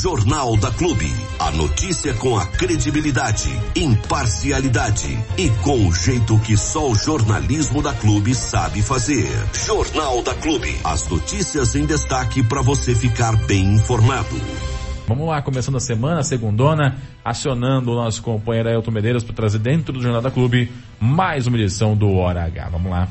[0.00, 1.12] Jornal da Clube.
[1.38, 7.92] A notícia com a credibilidade, imparcialidade e com o jeito que só o jornalismo da
[7.92, 9.28] Clube sabe fazer.
[9.52, 10.74] Jornal da Clube.
[10.82, 14.40] As notícias em destaque para você ficar bem informado.
[15.06, 19.92] Vamos lá, começando a semana, segundona, acionando o nosso companheiro Ailton Medeiros para trazer dentro
[19.92, 22.70] do Jornal da Clube mais uma edição do Hora H.
[22.70, 23.06] Vamos lá.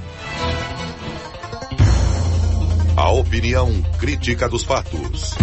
[2.97, 5.37] A opinião crítica dos fatos.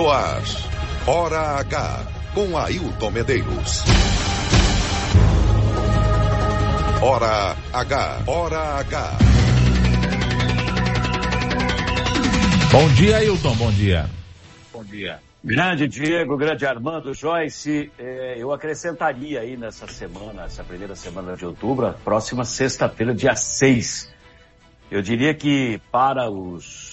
[0.00, 0.40] No ar,
[1.06, 3.82] Hora H, com Ailton Medeiros.
[7.02, 9.18] Hora H, Hora H.
[12.72, 14.08] Bom dia, Ailton, bom dia.
[14.72, 15.20] Bom dia.
[15.44, 21.44] Grande Diego, grande Armando, Joyce, eh, eu acrescentaria aí nessa semana, essa primeira semana de
[21.44, 24.10] outubro, a próxima sexta-feira, dia 6.
[24.90, 26.89] Eu diria que para os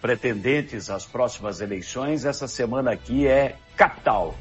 [0.00, 4.34] pretendentes às próximas eleições, essa semana aqui é capital,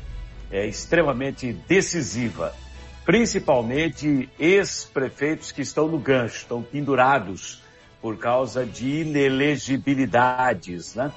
[0.52, 2.54] é extremamente decisiva.
[3.06, 7.62] Principalmente ex-prefeitos que estão no gancho, estão pendurados
[8.02, 11.12] por causa de inelegibilidades, né?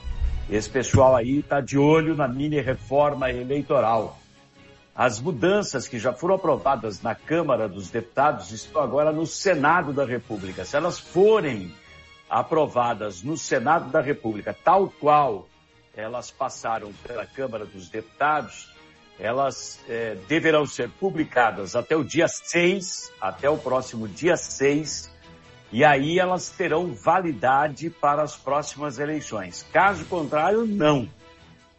[0.50, 4.18] Esse pessoal aí está de olho na mini reforma eleitoral.
[4.94, 10.04] As mudanças que já foram aprovadas na Câmara dos Deputados estão agora no Senado da
[10.04, 10.64] República.
[10.64, 11.72] Se elas forem
[12.32, 15.46] aprovadas no Senado da República, tal qual
[15.94, 18.72] elas passaram pela Câmara dos Deputados,
[19.20, 25.12] elas é, deverão ser publicadas até o dia 6, até o próximo dia 6,
[25.70, 29.66] e aí elas terão validade para as próximas eleições.
[29.70, 31.06] Caso contrário, não.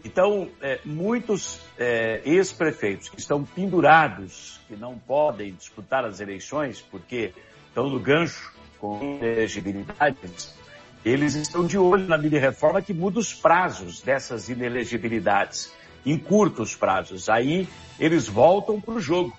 [0.06, 7.34] Então, é, muitos é, ex-prefeitos que estão pendurados, que não podem disputar as eleições porque
[7.70, 10.54] estão no gancho com inelegibilidades,
[11.06, 15.72] eles estão de olho na mini reforma que muda os prazos dessas inelegibilidades,
[16.06, 17.30] em curtos prazos.
[17.30, 17.66] Aí
[17.98, 19.32] eles voltam para o jogo.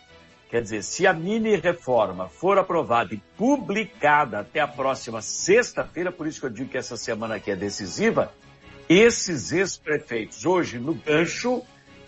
[0.48, 6.26] Quer dizer, se a mini reforma for aprovada e publicada até a próxima sexta-feira, por
[6.26, 8.32] isso que eu digo que essa semana aqui é decisiva,
[8.88, 11.62] esses ex-prefeitos hoje no gancho,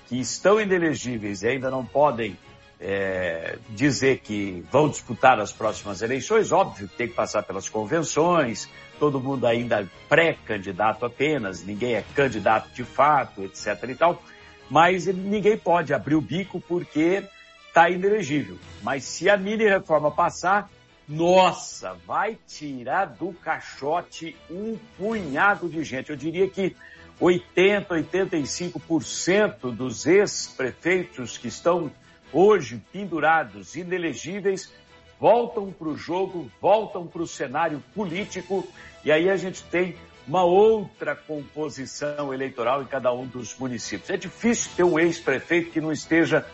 [0.07, 2.39] que estão inelegíveis e ainda não podem
[2.81, 8.69] é, dizer que vão disputar as próximas eleições, óbvio que tem que passar pelas convenções,
[8.99, 14.23] todo mundo ainda pré-candidato apenas, ninguém é candidato de fato, etc e tal,
[14.69, 17.25] mas ninguém pode abrir o bico porque
[17.69, 18.59] está inelegível.
[18.83, 20.71] Mas se a mini reforma passar,
[21.09, 26.11] nossa, vai tirar do caixote um punhado de gente.
[26.11, 26.75] Eu diria que
[27.21, 31.91] 80, 85% dos ex-prefeitos que estão
[32.33, 34.73] hoje pendurados, inelegíveis,
[35.19, 38.67] voltam para o jogo, voltam para o cenário político
[39.05, 44.11] e aí a gente tem uma outra composição eleitoral em cada um dos municípios.
[44.11, 46.45] É difícil ter um ex-prefeito que não esteja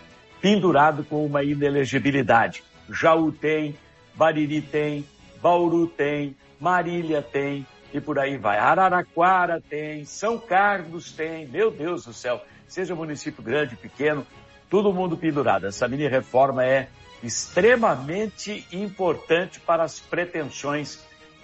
[0.40, 2.62] pendurado com uma inelegibilidade.
[2.90, 3.74] Jaú tem,
[4.14, 5.06] Bariri tem,
[5.40, 8.58] Bauru tem, Marília tem e por aí vai.
[8.58, 14.26] Araraquara tem, São Carlos tem, meu Deus do céu, seja município grande, pequeno,
[14.72, 15.66] todo mundo pendurado.
[15.66, 16.88] Essa mini reforma é
[17.22, 20.98] extremamente importante para as pretensões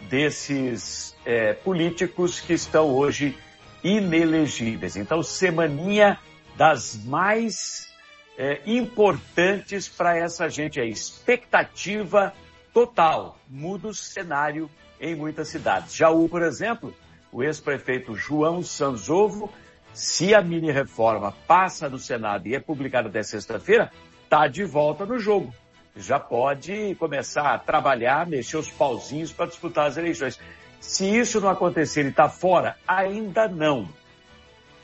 [0.08, 3.36] desses é, políticos que estão hoje
[3.84, 4.96] inelegíveis.
[4.96, 6.18] Então, semaninha
[6.56, 7.92] das mais
[8.38, 10.80] é, importantes para essa gente.
[10.80, 12.32] Expectativa
[12.72, 13.38] total.
[13.46, 15.94] Muda o cenário em muitas cidades.
[15.94, 16.94] Jaú, por exemplo,
[17.30, 19.52] o ex-prefeito João Sanzovo
[19.98, 23.90] se a mini reforma passa no Senado e é publicada até sexta-feira,
[24.22, 25.52] está de volta no jogo.
[25.96, 30.38] Já pode começar a trabalhar, mexer os pauzinhos para disputar as eleições.
[30.78, 33.88] Se isso não acontecer e está fora, ainda não.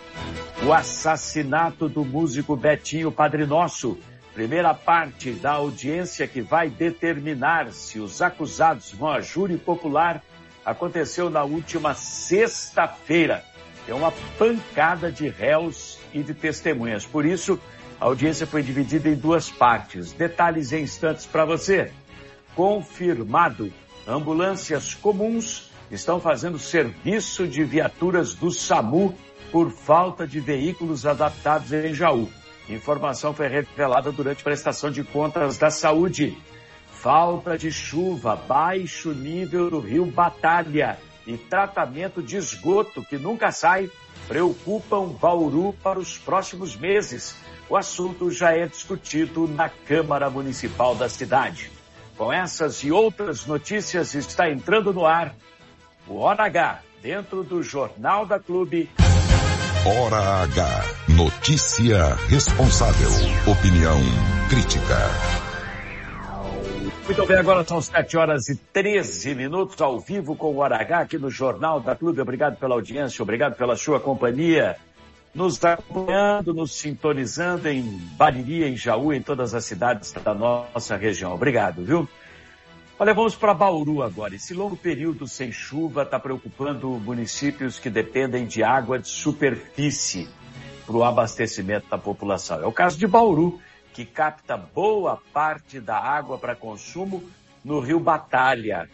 [0.66, 3.96] O assassinato do músico Betinho Padre Nosso.
[4.34, 10.20] Primeira parte da audiência que vai determinar se os acusados vão a júri popular
[10.64, 13.44] aconteceu na última sexta-feira.
[13.86, 17.06] tem uma pancada de réus e de testemunhas.
[17.06, 17.56] Por isso,
[18.00, 20.12] a audiência foi dividida em duas partes.
[20.12, 21.92] Detalhes em instantes para você.
[22.54, 23.72] Confirmado,
[24.06, 29.14] ambulâncias comuns estão fazendo serviço de viaturas do SAMU
[29.50, 32.28] por falta de veículos adaptados em Jaú.
[32.68, 36.36] Informação foi revelada durante prestação de contas da saúde.
[36.92, 43.90] Falta de chuva, baixo nível do rio Batalha e tratamento de esgoto que nunca sai
[44.26, 47.34] preocupam Bauru para os próximos meses.
[47.70, 51.70] O assunto já é discutido na Câmara Municipal da cidade.
[52.16, 55.34] Com essas e outras notícias, está entrando no ar
[56.06, 58.88] o Hora H, dentro do Jornal da Clube.
[59.84, 60.84] Hora H.
[61.08, 63.10] Notícia responsável.
[63.46, 63.98] Opinião
[64.48, 64.96] crítica.
[67.04, 71.00] Muito bem, agora são 7 horas e 13 minutos ao vivo com o Hora H
[71.00, 72.20] aqui no Jornal da Clube.
[72.20, 74.76] Obrigado pela audiência, obrigado pela sua companhia.
[75.34, 77.82] Nos acompanhando, nos sintonizando em
[78.16, 81.34] Bariri, em Jaú, em todas as cidades da nossa região.
[81.34, 82.08] Obrigado, viu?
[82.98, 84.34] Olha, vamos para Bauru agora.
[84.34, 90.28] Esse longo período sem chuva está preocupando municípios que dependem de água de superfície
[90.84, 92.60] para o abastecimento da população.
[92.60, 93.60] É o caso de Bauru,
[93.92, 97.22] que capta boa parte da água para consumo
[97.64, 98.88] no rio Batalha.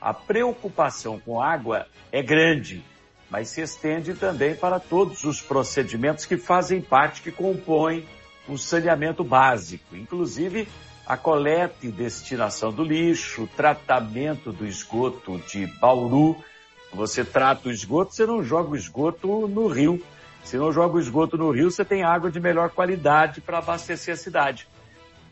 [0.00, 2.82] A preocupação com água é grande,
[3.30, 8.04] mas se estende também para todos os procedimentos que fazem parte, que compõem
[8.48, 10.66] o saneamento básico, inclusive
[11.06, 16.36] a coleta e destinação do lixo, tratamento do esgoto de Bauru.
[16.92, 20.02] Você trata o esgoto, você não joga o esgoto no rio.
[20.42, 24.14] Se não joga o esgoto no rio, você tem água de melhor qualidade para abastecer
[24.14, 24.66] a cidade.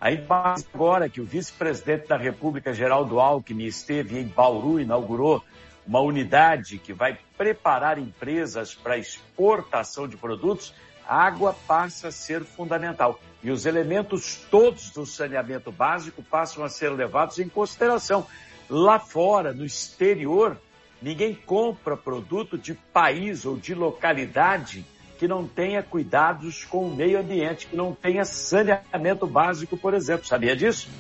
[0.01, 5.43] Aí agora que o vice-presidente da República, Geraldo Alckmin, esteve em Bauru, inaugurou
[5.89, 10.75] uma unidade que vai preparar empresas para exportação de produtos,
[11.09, 16.69] a água passa a ser fundamental e os elementos todos do saneamento básico passam a
[16.69, 18.27] ser levados em consideração.
[18.69, 20.59] Lá fora, no exterior,
[21.01, 24.85] ninguém compra produto de país ou de localidade
[25.19, 30.27] que não tenha cuidados com o meio ambiente, que não tenha saneamento básico, por exemplo.
[30.27, 30.91] Sabia disso?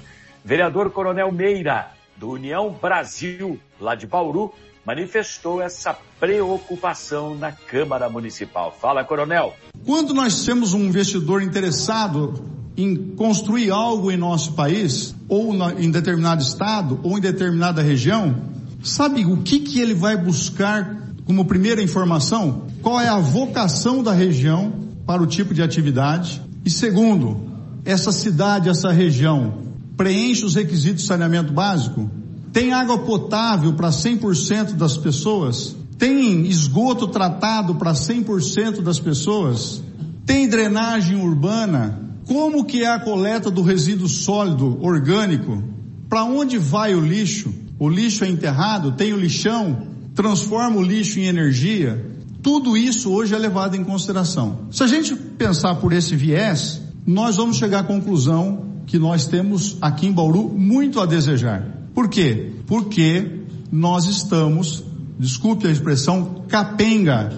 [0.42, 4.54] Vereador Coronel Meira, do União Brasil, lá de Bauru,
[4.88, 8.74] manifestou essa preocupação na Câmara Municipal.
[8.80, 9.54] Fala, Coronel.
[9.84, 12.42] Quando nós temos um investidor interessado
[12.74, 18.34] em construir algo em nosso país, ou em determinado estado, ou em determinada região,
[18.82, 20.96] sabe o que, que ele vai buscar
[21.26, 22.66] como primeira informação?
[22.80, 24.72] Qual é a vocação da região
[25.04, 26.40] para o tipo de atividade?
[26.64, 27.46] E segundo,
[27.84, 29.52] essa cidade, essa região,
[29.98, 32.10] preenche os requisitos de saneamento básico?
[32.52, 35.76] Tem água potável para 100% das pessoas?
[35.98, 39.82] Tem esgoto tratado para 100% das pessoas?
[40.24, 42.08] Tem drenagem urbana?
[42.26, 45.62] Como que é a coleta do resíduo sólido orgânico?
[46.08, 47.52] Para onde vai o lixo?
[47.78, 48.92] O lixo é enterrado?
[48.92, 49.88] Tem o lixão?
[50.14, 52.14] Transforma o lixo em energia?
[52.42, 54.66] Tudo isso hoje é levado em consideração.
[54.70, 59.76] Se a gente pensar por esse viés, nós vamos chegar à conclusão que nós temos
[59.80, 61.77] aqui em Bauru muito a desejar.
[61.98, 62.52] Por quê?
[62.64, 63.40] Porque
[63.72, 64.84] nós estamos,
[65.18, 67.28] desculpe a expressão, capenga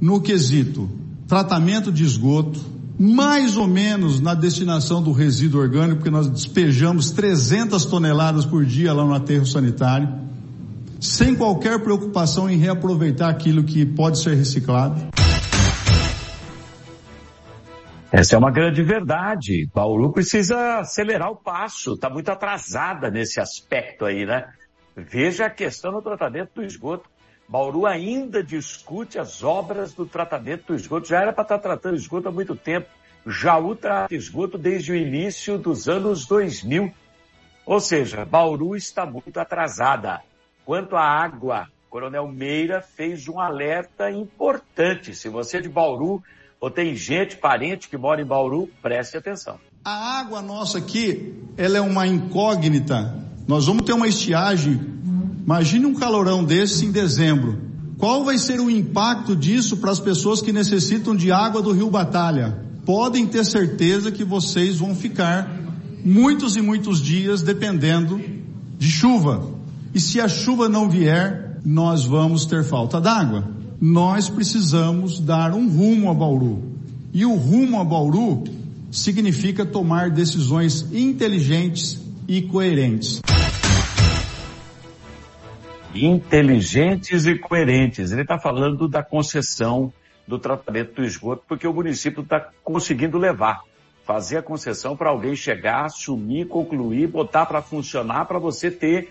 [0.00, 0.88] no quesito
[1.26, 2.60] tratamento de esgoto,
[2.96, 8.92] mais ou menos na destinação do resíduo orgânico, porque nós despejamos 300 toneladas por dia
[8.92, 10.08] lá no aterro sanitário,
[11.00, 15.08] sem qualquer preocupação em reaproveitar aquilo que pode ser reciclado.
[18.12, 19.66] Essa é uma grande verdade.
[19.74, 24.52] Bauru precisa acelerar o passo, está muito atrasada nesse aspecto aí, né?
[24.94, 27.08] Veja a questão do tratamento do esgoto.
[27.48, 31.08] Bauru ainda discute as obras do tratamento do esgoto.
[31.08, 32.86] Já era para estar tá tratando esgoto há muito tempo.
[33.26, 36.92] Jaú trata esgoto desde o início dos anos 2000.
[37.64, 40.20] Ou seja, Bauru está muito atrasada.
[40.66, 45.14] Quanto à água, Coronel Meira fez um alerta importante.
[45.14, 46.22] Se você é de Bauru,
[46.62, 49.56] ou tem gente, parente que mora em Bauru, preste atenção.
[49.84, 53.18] A água nossa aqui, ela é uma incógnita.
[53.48, 54.80] Nós vamos ter uma estiagem.
[55.44, 57.60] Imagine um calorão desse em dezembro.
[57.98, 61.90] Qual vai ser o impacto disso para as pessoas que necessitam de água do Rio
[61.90, 62.64] Batalha?
[62.86, 65.50] Podem ter certeza que vocês vão ficar
[66.04, 68.20] muitos e muitos dias dependendo
[68.78, 69.50] de chuva.
[69.92, 75.68] E se a chuva não vier, nós vamos ter falta d'água nós precisamos dar um
[75.68, 76.62] rumo a Bauru.
[77.12, 78.44] E o rumo a Bauru
[78.92, 83.20] significa tomar decisões inteligentes e coerentes.
[85.92, 88.12] inteligentes e coerentes.
[88.12, 89.92] Ele está falando da concessão
[90.28, 93.62] do tratamento do esgoto, porque o município está conseguindo levar,
[94.06, 99.08] fazer a concessão para alguém chegar, assumir, concluir, botar para funcionar, para você ter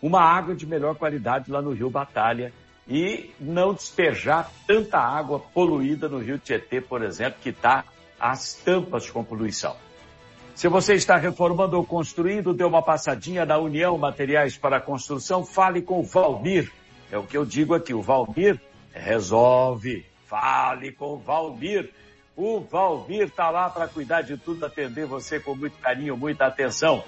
[0.00, 2.52] uma água de melhor qualidade lá no Rio Batalha
[2.86, 7.84] e não despejar tanta água poluída no Rio Tietê, por exemplo, que está
[8.20, 9.76] às tampas com poluição.
[10.54, 15.82] Se você está reformando ou construindo, dê uma passadinha na União Materiais para Construção, fale
[15.82, 16.70] com o Valmir.
[17.10, 18.60] É o que eu digo aqui, o Valmir
[18.92, 20.06] resolve.
[20.26, 21.90] Fale com o Valmir.
[22.36, 27.02] O Valmir está lá para cuidar de tudo, atender você com muito carinho, muita atenção.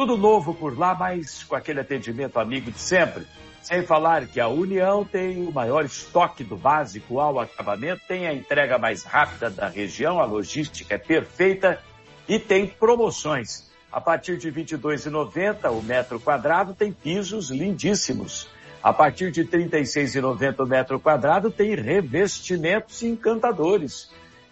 [0.00, 3.26] Tudo novo por lá, mas com aquele atendimento amigo de sempre.
[3.60, 8.32] Sem falar que a União tem o maior estoque do básico ao acabamento, tem a
[8.32, 11.82] entrega mais rápida da região, a logística é perfeita
[12.26, 13.70] e tem promoções.
[13.92, 18.48] A partir de R$ 22,90 o metro quadrado tem pisos lindíssimos.
[18.82, 24.10] A partir de R$ 36,90 o metro quadrado tem revestimentos encantadores.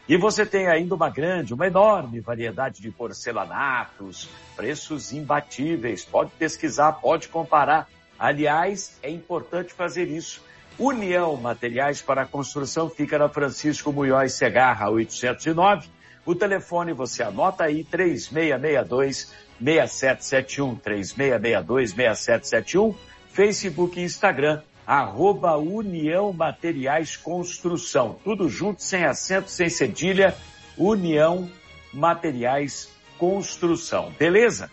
[0.08, 6.04] E você tem ainda uma grande, uma enorme variedade de porcelanatos, preços imbatíveis.
[6.04, 7.88] Pode pesquisar, pode comparar.
[8.18, 10.42] Aliás, é importante fazer isso.
[10.78, 15.98] União Materiais para a Construção fica na Francisco Munhoz Segarra, 809
[16.28, 22.94] o telefone você anota aí, 3662 6771, 3662 6771,
[23.32, 28.18] Facebook e Instagram, arroba União Materiais Construção.
[28.24, 30.34] Tudo junto, sem acento, sem cedilha,
[30.78, 31.46] União
[31.92, 34.10] Materiais Construção.
[34.18, 34.70] Beleza?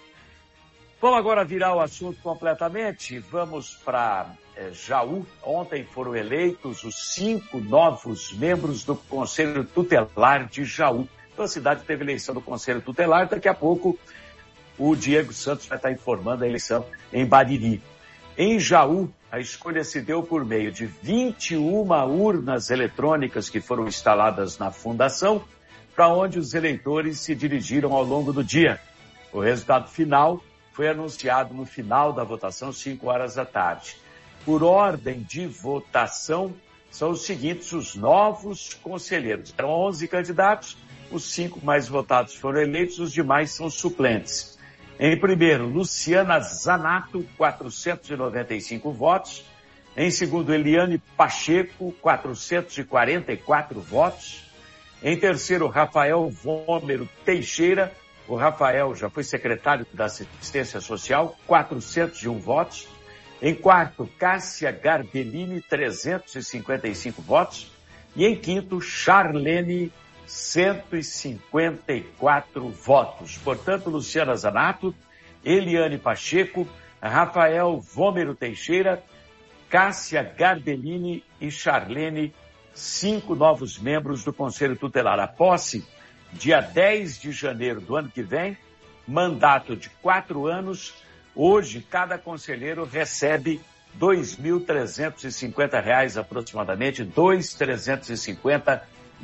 [1.01, 3.19] Vamos agora virar o assunto completamente.
[3.19, 5.27] Vamos para é, Jaú.
[5.43, 11.10] Ontem foram eleitos os cinco novos membros do Conselho Tutelar de Jaú.
[11.34, 14.00] Então a cidade teve eleição do Conselho Tutelar, daqui a pouco
[14.77, 17.81] o Diego Santos vai estar informando a eleição em Bariri.
[18.38, 24.58] Em Jaú, a escolha se deu por meio de 21 urnas eletrônicas que foram instaladas
[24.58, 25.42] na fundação,
[25.96, 28.77] para onde os eleitores se dirigiram ao longo do dia.
[29.32, 33.96] O resultado final foi anunciado no final da votação, 5 horas da tarde.
[34.44, 36.54] Por ordem de votação,
[36.92, 39.54] são os seguintes os novos conselheiros.
[39.58, 40.77] Eram 11 candidatos,
[41.10, 44.54] os cinco mais votados foram eleitos, os demais são suplentes.
[44.97, 49.45] Em primeiro, Luciana Zanato, 495 votos.
[49.95, 54.45] Em segundo, Eliane Pacheco, 444 votos.
[55.03, 57.91] Em terceiro, Rafael Vômero Teixeira.
[58.25, 62.87] O Rafael já foi secretário da Assistência Social, 401 votos.
[63.41, 67.69] Em quarto, Cássia Garbellini, 355 votos.
[68.15, 69.91] E em quinto, Charlene
[70.27, 73.38] 154 votos.
[73.38, 74.94] Portanto, Luciana Zanato,
[75.44, 76.67] Eliane Pacheco,
[77.01, 79.01] Rafael Vômero Teixeira,
[79.70, 82.34] Cássia Garbellini e Charlene,
[82.74, 85.20] cinco novos membros do Conselho Tutelar.
[85.20, 85.88] A posse,
[86.34, 88.58] dia 10 de janeiro do ano que vem,
[89.08, 90.96] mandato de quatro anos.
[91.36, 93.62] Hoje, cada conselheiro recebe
[93.94, 98.82] R$ 2.350 aproximadamente, R$ 2.350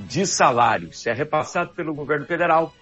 [0.07, 0.89] de salário.
[0.89, 2.73] Isso é repassado pelo governo federal,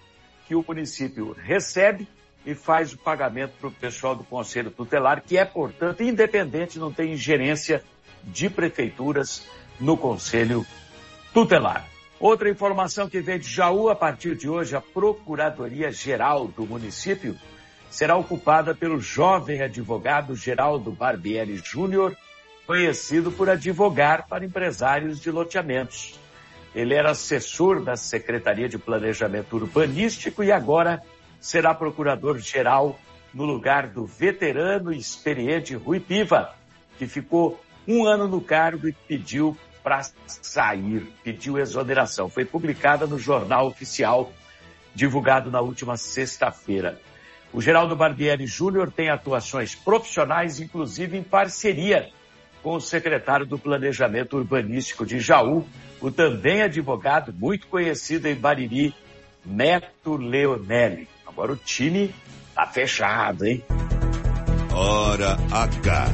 [0.46, 2.08] que o município recebe
[2.44, 6.92] e faz o pagamento para o pessoal do Conselho Tutelar, que é, portanto, independente, não
[6.92, 7.82] tem ingerência
[8.24, 9.46] de prefeituras
[9.78, 10.66] no Conselho
[11.32, 11.86] Tutelar.
[12.18, 17.36] Outra informação que vem de Jaú, a partir de hoje, a Procuradoria Geral do município
[17.90, 22.16] será ocupada pelo jovem advogado Geraldo Barbieri Júnior,
[22.66, 26.18] conhecido por advogar para empresários de loteamentos.
[26.74, 31.02] Ele era assessor da Secretaria de Planejamento Urbanístico e agora
[31.40, 32.98] será procurador-geral
[33.34, 36.54] no lugar do veterano e experiente Rui Piva,
[36.98, 42.28] que ficou um ano no cargo e pediu para sair, pediu exoneração.
[42.28, 44.30] Foi publicada no Jornal Oficial,
[44.94, 47.00] divulgado na última sexta-feira.
[47.52, 52.10] O Geraldo Barbieri Júnior tem atuações profissionais, inclusive em parceria
[52.62, 55.66] com o secretário do Planejamento Urbanístico de Jaú,
[56.00, 58.94] o também advogado muito conhecido em Bariri,
[59.44, 61.08] Neto Leonelli.
[61.26, 62.14] Agora o time
[62.54, 63.62] tá fechado, hein?
[64.72, 66.06] Hora H.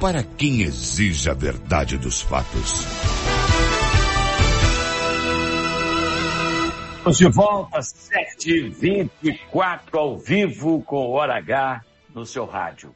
[0.00, 2.84] Para quem exige a verdade dos fatos.
[6.96, 11.82] Estamos de volta, 7h24 ao vivo com Hora H
[12.14, 12.94] no seu rádio.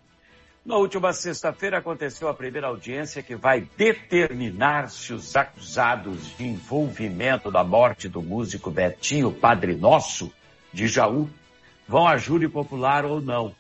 [0.67, 7.53] Na última sexta-feira aconteceu a primeira audiência que vai determinar se os acusados de envolvimento
[7.53, 10.33] da morte do músico Betinho Padre Nosso,
[10.73, 11.31] de Jaú,
[11.87, 13.55] vão a júri popular ou não.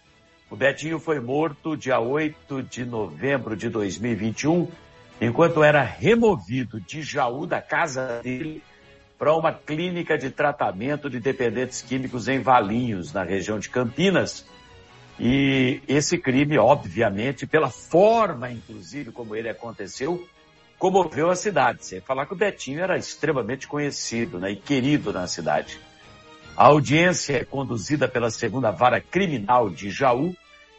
[0.51, 4.69] O Betinho foi morto dia 8 de novembro de 2021,
[5.21, 8.61] enquanto era removido de Jaú, da casa dele,
[9.17, 14.45] para uma clínica de tratamento de dependentes químicos em Valinhos, na região de Campinas.
[15.19, 20.27] E esse crime, obviamente, pela forma, inclusive, como ele aconteceu,
[20.79, 21.87] comoveu a cidade.
[21.87, 25.81] Sem falar que o Betinho era extremamente conhecido né, e querido na cidade.
[26.57, 30.35] A audiência é conduzida pela segunda vara criminal de Jaú,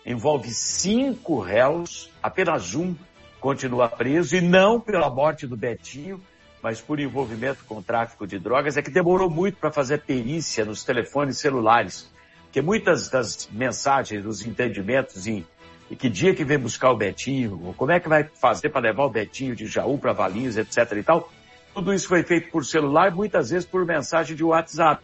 [0.06, 2.96] envolve cinco réus, apenas um
[3.40, 6.20] continua preso, e não pela morte do Betinho,
[6.62, 10.84] mas por envolvimento com tráfico de drogas, é que demorou muito para fazer perícia nos
[10.84, 12.10] telefones celulares.
[12.48, 15.46] Porque muitas das mensagens, dos entendimentos em
[15.90, 19.06] e que dia que vem buscar o Betinho, como é que vai fazer para levar
[19.06, 21.32] o Betinho de Jaú para Valinhos, etc e tal.
[21.74, 25.02] Tudo isso foi feito por celular, muitas vezes por mensagem de WhatsApp.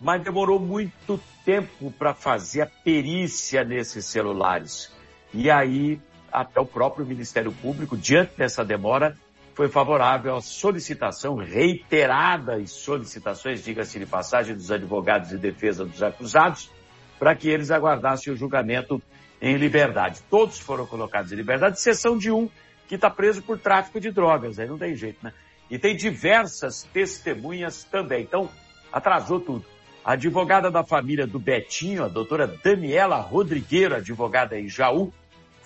[0.00, 4.92] Mas demorou muito tempo para fazer a perícia nesses celulares.
[5.34, 6.00] E aí,
[6.32, 9.16] até o próprio Ministério Público, diante dessa demora,
[9.56, 16.02] foi favorável à solicitação reiterada e solicitações, diga-se de passagem, dos advogados de defesa dos
[16.02, 16.70] acusados,
[17.18, 19.02] para que eles aguardassem o julgamento
[19.40, 20.20] em liberdade.
[20.28, 22.50] Todos foram colocados em liberdade, exceção de um
[22.86, 24.58] que está preso por tráfico de drogas.
[24.58, 25.32] Aí não tem jeito, né?
[25.70, 28.24] E tem diversas testemunhas também.
[28.24, 28.50] Então,
[28.92, 29.64] atrasou tudo.
[30.04, 35.10] A advogada da família do Betinho, a doutora Daniela Rodrigueiro, advogada em Jaú,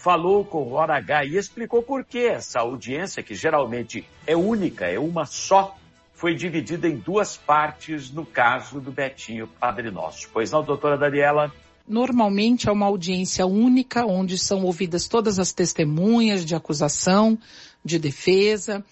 [0.02, 4.86] falou com o Hora H e explicou por que essa audiência, que geralmente é única,
[4.86, 5.76] é uma só,
[6.14, 10.30] foi dividida em duas partes no caso do Betinho Padre Nosso.
[10.32, 11.52] Pois não, doutora Daniela?
[11.86, 17.38] Normalmente é uma audiência única, onde são ouvidas todas as testemunhas de acusação,
[17.84, 18.82] de defesa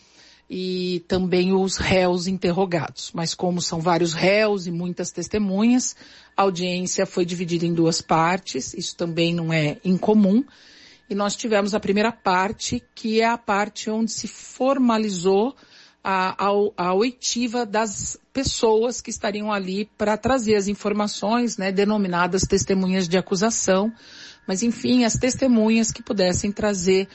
[0.51, 3.13] e também os réus interrogados.
[3.15, 5.97] Mas como são vários réus e muitas testemunhas,
[6.37, 10.45] a audiência foi dividida em duas partes, isso também não é incomum.
[11.09, 15.55] E nós tivemos a primeira parte, que é a parte onde se formalizou
[16.03, 22.43] a, a, a oitiva das pessoas que estariam ali para trazer as informações, né, denominadas
[22.43, 23.93] testemunhas de acusação,
[24.47, 27.09] mas enfim, as testemunhas que pudessem trazer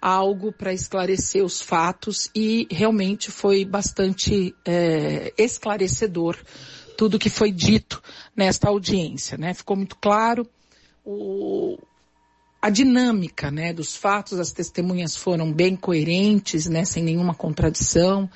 [0.00, 6.36] algo para esclarecer os fatos e realmente foi bastante é, esclarecedor
[6.96, 8.02] tudo que foi dito
[8.34, 9.54] nesta audiência, né?
[9.54, 10.46] Ficou muito claro
[11.04, 11.78] o,
[12.62, 18.28] a dinâmica, né, dos fatos, as testemunhas foram bem coerentes, né, sem nenhuma contradição,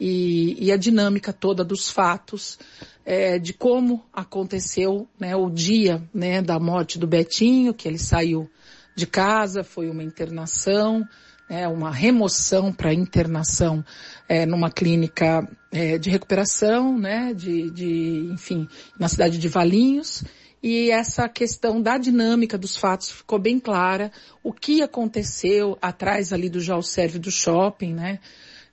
[0.00, 2.58] e, e a dinâmica toda dos fatos,
[3.04, 8.48] é, de como aconteceu, né, o dia, né, da morte do Betinho, que ele saiu
[8.94, 11.06] de casa, foi uma internação,
[11.48, 13.84] né, uma remoção para internação
[14.28, 18.66] é, numa clínica é, de recuperação, né, de, de, enfim,
[18.98, 20.24] na cidade de Valinhos,
[20.68, 24.10] e essa questão da dinâmica dos fatos ficou bem clara,
[24.42, 28.18] o que aconteceu atrás ali do Jal Serve do shopping, né?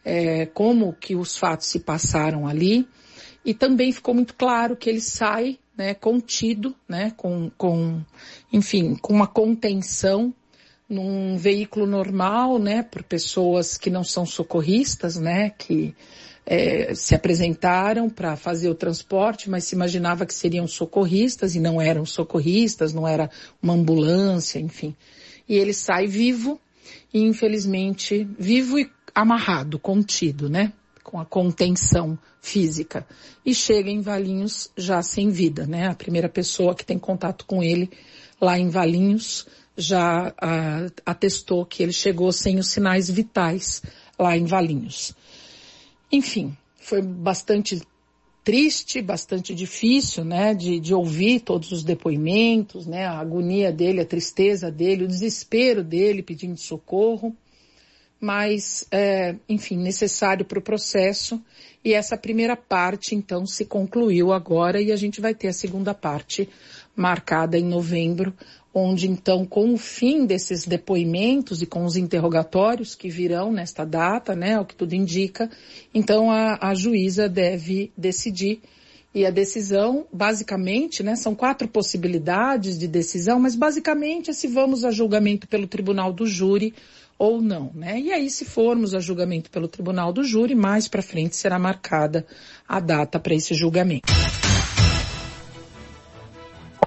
[0.04, 2.88] É, como que os fatos se passaram ali.
[3.46, 8.02] E também ficou muito claro que ele sai, né, contido, né, com, com,
[8.52, 10.34] enfim, com uma contenção
[10.90, 15.96] num veículo normal, né, por pessoas que não são socorristas, né, que
[16.46, 21.82] é, se apresentaram para fazer o transporte, mas se imaginava que seriam socorristas e não
[21.82, 23.30] eram socorristas, não era
[23.62, 24.96] uma ambulância, enfim.
[25.48, 26.60] E ele sai vivo
[27.14, 30.74] e infelizmente vivo e amarrado, contido, né?
[31.04, 33.06] Com a contenção física.
[33.46, 35.88] E chega em Valinhos já sem vida, né?
[35.88, 37.90] A primeira pessoa que tem contato com ele
[38.42, 43.82] lá em Valinhos já ah, atestou que ele chegou sem os sinais vitais
[44.20, 45.16] lá em Valinhos.
[46.14, 47.82] Enfim, foi bastante
[48.44, 54.06] triste, bastante difícil, né, de, de ouvir todos os depoimentos, né, a agonia dele, a
[54.06, 57.36] tristeza dele, o desespero dele pedindo socorro,
[58.22, 61.42] mas, é, enfim, necessário para o processo.
[61.84, 65.96] E essa primeira parte, então, se concluiu agora e a gente vai ter a segunda
[65.96, 66.48] parte
[66.96, 68.34] marcada em novembro,
[68.74, 74.36] onde então, com o fim desses depoimentos e com os interrogatórios que virão nesta data,
[74.36, 75.50] né, o que tudo indica,
[75.94, 78.62] então a, a juíza deve decidir
[79.16, 84.84] e a decisão, basicamente, né, são quatro possibilidades de decisão, mas basicamente é se vamos
[84.84, 86.74] a julgamento pelo tribunal do júri
[87.20, 88.00] ou não, né?
[88.00, 92.26] E aí, se formos a julgamento pelo tribunal do júri, mais para frente será marcada
[92.68, 94.12] a data para esse julgamento.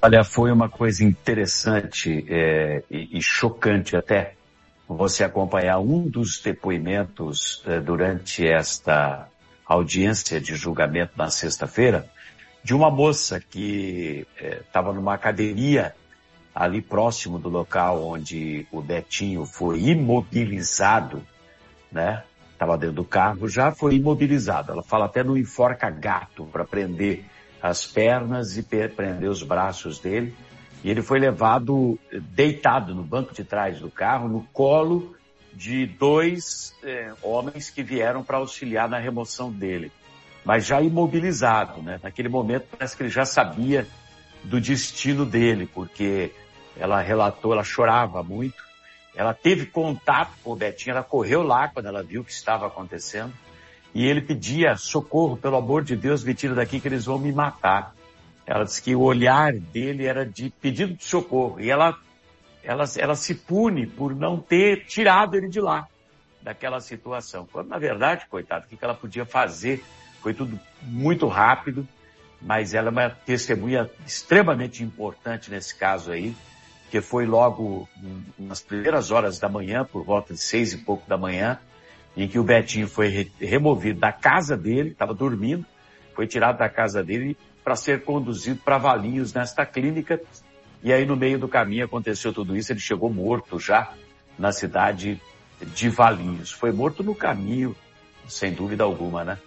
[0.07, 4.35] Olha, foi uma coisa interessante é, e, e, chocante até
[4.87, 9.27] você acompanhar um dos depoimentos é, durante esta
[9.67, 12.09] audiência de julgamento na sexta-feira
[12.63, 15.93] de uma moça que estava é, numa academia
[16.55, 21.21] ali próximo do local onde o Betinho foi imobilizado,
[21.91, 22.23] né?
[22.53, 24.71] Estava dentro do carro, já foi imobilizado.
[24.71, 27.25] Ela fala até no enforca gato para prender
[27.69, 30.35] as pernas e prender os braços dele.
[30.85, 31.99] E ele foi levado
[32.31, 35.17] deitado no banco de trás do carro, no colo
[35.53, 39.91] de dois eh, homens que vieram para auxiliar na remoção dele.
[40.45, 41.99] Mas já imobilizado, né?
[42.03, 43.87] Naquele momento parece que ele já sabia
[44.45, 46.31] do destino dele, porque
[46.77, 48.63] ela relatou, ela chorava muito.
[49.15, 52.67] Ela teve contato com o Betinho, ela correu lá quando ela viu o que estava
[52.67, 53.33] acontecendo.
[53.97, 57.33] E ele pedia socorro, pelo amor de Deus, me tira daqui que eles vão me
[57.33, 57.95] matar.
[58.47, 61.59] Ela disse que o olhar dele era de pedido de socorro.
[61.59, 61.97] E ela,
[62.63, 65.89] ela, ela se pune por não ter tirado ele de lá,
[66.43, 67.49] daquela situação.
[67.51, 69.83] Quando, na verdade, coitado, o que ela podia fazer?
[70.21, 71.89] Foi tudo muito rápido,
[72.43, 76.37] mas ela é uma testemunha extremamente importante nesse caso aí
[76.91, 77.89] que foi logo
[78.39, 81.59] nas primeiras horas da manhã, por volta de seis e pouco da manhã,
[82.17, 85.67] em que o Betinho foi re removido da casa dele, estava dormindo,
[86.15, 90.21] foi tirado da casa dele para ser conduzido para Valinhos nesta clínica.
[90.83, 93.93] E aí no meio do caminho aconteceu tudo isso, ele chegou morto já
[94.39, 95.21] na cidade
[95.61, 96.53] de Valinhos.
[96.53, 97.77] Foi morto no caminho,
[98.29, 99.39] sem dúvida alguma, né?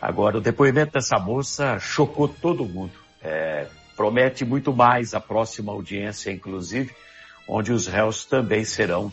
[0.00, 2.92] Agora, o depoimento dessa moça chocou todo mundo.
[3.20, 6.94] É, promete muito mais a próxima audiência, inclusive,
[7.48, 9.12] onde os réus também serão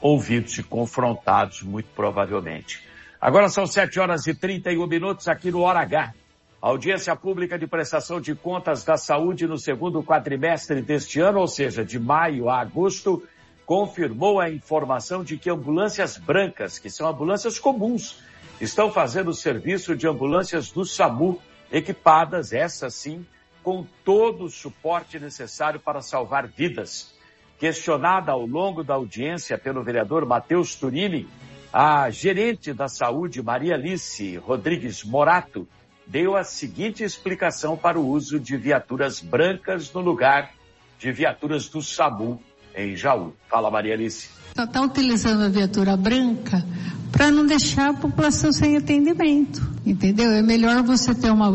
[0.00, 2.86] ouvidos e confrontados, muito provavelmente.
[3.20, 6.14] Agora são 7 horas e 31 minutos aqui no Hora H.
[6.60, 11.48] A audiência pública de prestação de contas da saúde no segundo quadrimestre deste ano, ou
[11.48, 13.22] seja, de maio a agosto,
[13.64, 18.22] confirmou a informação de que ambulâncias brancas, que são ambulâncias comuns,
[18.60, 23.26] estão fazendo o serviço de ambulâncias do SAMU, equipadas, essas sim,
[23.62, 27.15] com todo o suporte necessário para salvar vidas.
[27.58, 31.26] Questionada ao longo da audiência pelo vereador Matheus Turini,
[31.72, 35.66] a gerente da saúde, Maria Alice Rodrigues Morato,
[36.06, 40.52] deu a seguinte explicação para o uso de viaturas brancas no lugar
[40.98, 42.40] de viaturas do SAMU
[42.74, 43.32] em Jaú.
[43.48, 44.28] Fala, Maria Alice.
[44.48, 46.64] Está tá utilizando a viatura branca
[47.10, 50.30] para não deixar a população sem atendimento, entendeu?
[50.30, 51.50] É melhor você ter uma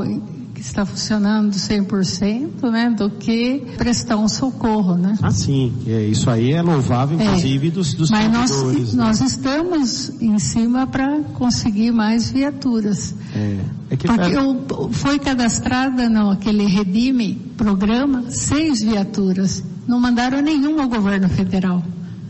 [0.61, 5.17] está funcionando 100%, né, do que prestar um socorro, né?
[5.21, 5.73] Ah, sim.
[5.85, 7.23] É, isso aí é louvável, é.
[7.23, 7.71] inclusive, é.
[7.71, 9.03] dos, dos Mas nós, né?
[9.03, 13.15] nós estamos em cima para conseguir mais viaturas.
[13.35, 13.57] É.
[13.89, 19.63] é que Porque eu, foi cadastrada naquele Redime programa seis viaturas.
[19.87, 21.83] Não mandaram nenhuma ao governo federal.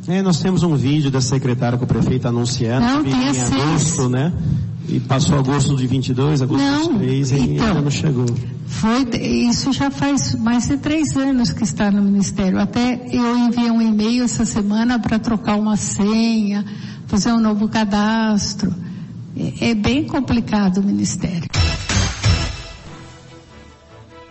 [0.08, 4.34] É, nós temos um vídeo da secretária com o prefeito anunciando não, em agosto, né?
[4.88, 8.26] E passou agosto de 22, agosto não, de 23 e então, ainda não chegou.
[8.68, 12.60] Foi, isso já faz mais de três anos que está no Ministério.
[12.60, 16.66] Até eu enviei um e-mail essa semana para trocar uma senha,
[17.08, 18.74] fazer um novo cadastro.
[19.38, 21.50] É, é bem complicado o Ministério.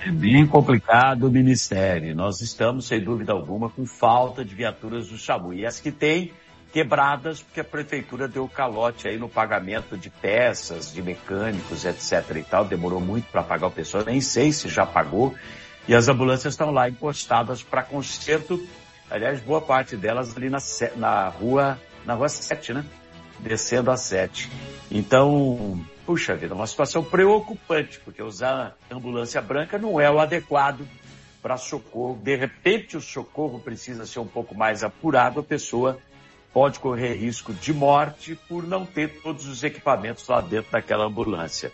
[0.03, 2.17] É bem complicado o Ministério.
[2.17, 5.53] Nós estamos, sem dúvida alguma, com falta de viaturas do SAMU.
[5.53, 6.33] E as que tem,
[6.73, 12.43] quebradas porque a prefeitura deu calote aí no pagamento de peças, de mecânicos, etc e
[12.43, 12.65] tal.
[12.65, 15.35] Demorou muito para pagar o pessoal, nem sei se já pagou.
[15.89, 18.65] E as ambulâncias estão lá encostadas para conserto.
[19.11, 20.59] Aliás, boa parte delas ali na,
[20.97, 22.85] na rua, na rua 7, né?
[23.41, 24.51] Descendo a 7.
[24.91, 30.87] Então, puxa vida, uma situação preocupante, porque usar ambulância branca não é o adequado
[31.43, 32.21] para socorro.
[32.23, 35.99] De repente o socorro precisa ser um pouco mais apurado, a pessoa
[36.53, 41.73] pode correr risco de morte por não ter todos os equipamentos lá dentro daquela ambulância.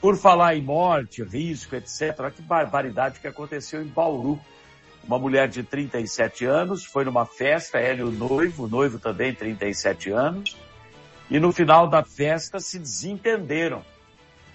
[0.00, 4.38] Por falar em morte, risco, etc., olha que barbaridade que aconteceu em Bauru.
[5.04, 9.34] Uma mulher de 37 anos foi numa festa, ela e o noivo, o noivo também
[9.34, 10.56] 37 anos,
[11.30, 13.84] e no final da festa se desentenderam.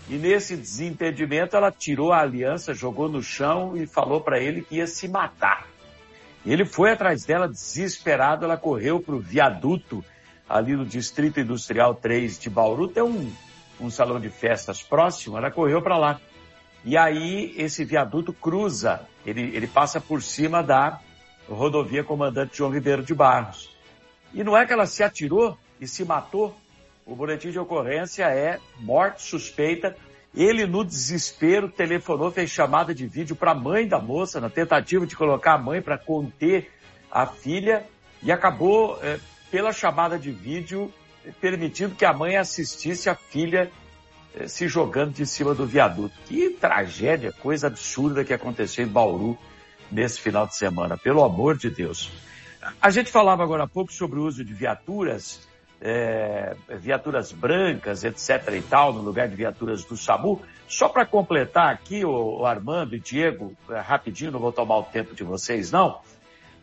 [0.09, 4.75] E nesse desentendimento ela tirou a aliança, jogou no chão e falou para ele que
[4.75, 5.72] ia se matar.
[6.45, 10.03] Ele foi atrás dela desesperado, ela correu para o viaduto
[10.47, 13.31] ali no Distrito Industrial 3 de Bauru, tem um,
[13.79, 16.19] um salão de festas próximo, ela correu para lá.
[16.83, 20.99] E aí esse viaduto cruza, ele, ele passa por cima da
[21.49, 23.73] rodovia Comandante João Ribeiro de Barros.
[24.33, 26.55] E não é que ela se atirou e se matou,
[27.05, 29.95] o boletim de ocorrência é morte suspeita
[30.35, 35.05] ele, no desespero, telefonou, fez chamada de vídeo para a mãe da moça, na tentativa
[35.05, 36.71] de colocar a mãe para conter
[37.11, 37.85] a filha,
[38.21, 39.19] e acabou, é,
[39.51, 40.91] pela chamada de vídeo,
[41.39, 43.71] permitindo que a mãe assistisse a filha
[44.35, 46.15] é, se jogando de cima do viaduto.
[46.25, 49.37] Que tragédia, coisa absurda que aconteceu em Bauru
[49.91, 52.11] nesse final de semana, pelo amor de Deus.
[52.81, 55.47] A gente falava agora há pouco sobre o uso de viaturas,
[55.85, 60.41] é, viaturas brancas, etc e tal, no lugar de viaturas do SAMU.
[60.65, 65.13] Só para completar aqui, o, Armando e Diego, é, rapidinho, não vou tomar o tempo
[65.13, 65.99] de vocês não,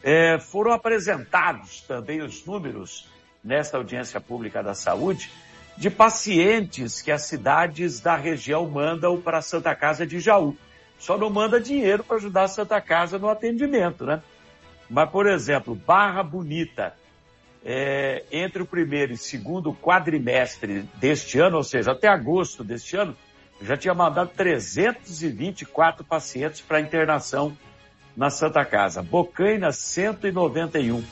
[0.03, 3.07] é, foram apresentados também os números
[3.45, 5.31] nesta audiência pública da saúde
[5.77, 10.57] de pacientes que as cidades da região mandam para a Santa Casa de Jaú.
[10.99, 14.23] Só não manda dinheiro para ajudar a Santa Casa no atendimento, né?
[14.89, 16.95] Mas, por exemplo, Barra Bonita,
[17.65, 23.17] é, entre o primeiro e segundo quadrimestre deste ano, ou seja, até agosto deste ano,
[23.63, 27.55] já tinha mandado 324 pacientes para internação
[28.17, 29.03] na Santa Casa.
[29.03, 31.05] Bocaina, 191.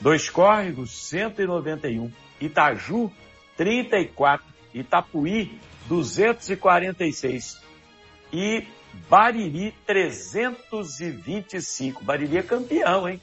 [0.00, 2.12] Dois Córregos, 191.
[2.40, 3.10] Itaju,
[3.56, 4.46] 34.
[4.72, 7.60] Itapuí, 246.
[8.32, 8.64] E
[9.08, 12.04] Bariri, 325.
[12.04, 13.20] Bariri é campeão, hein?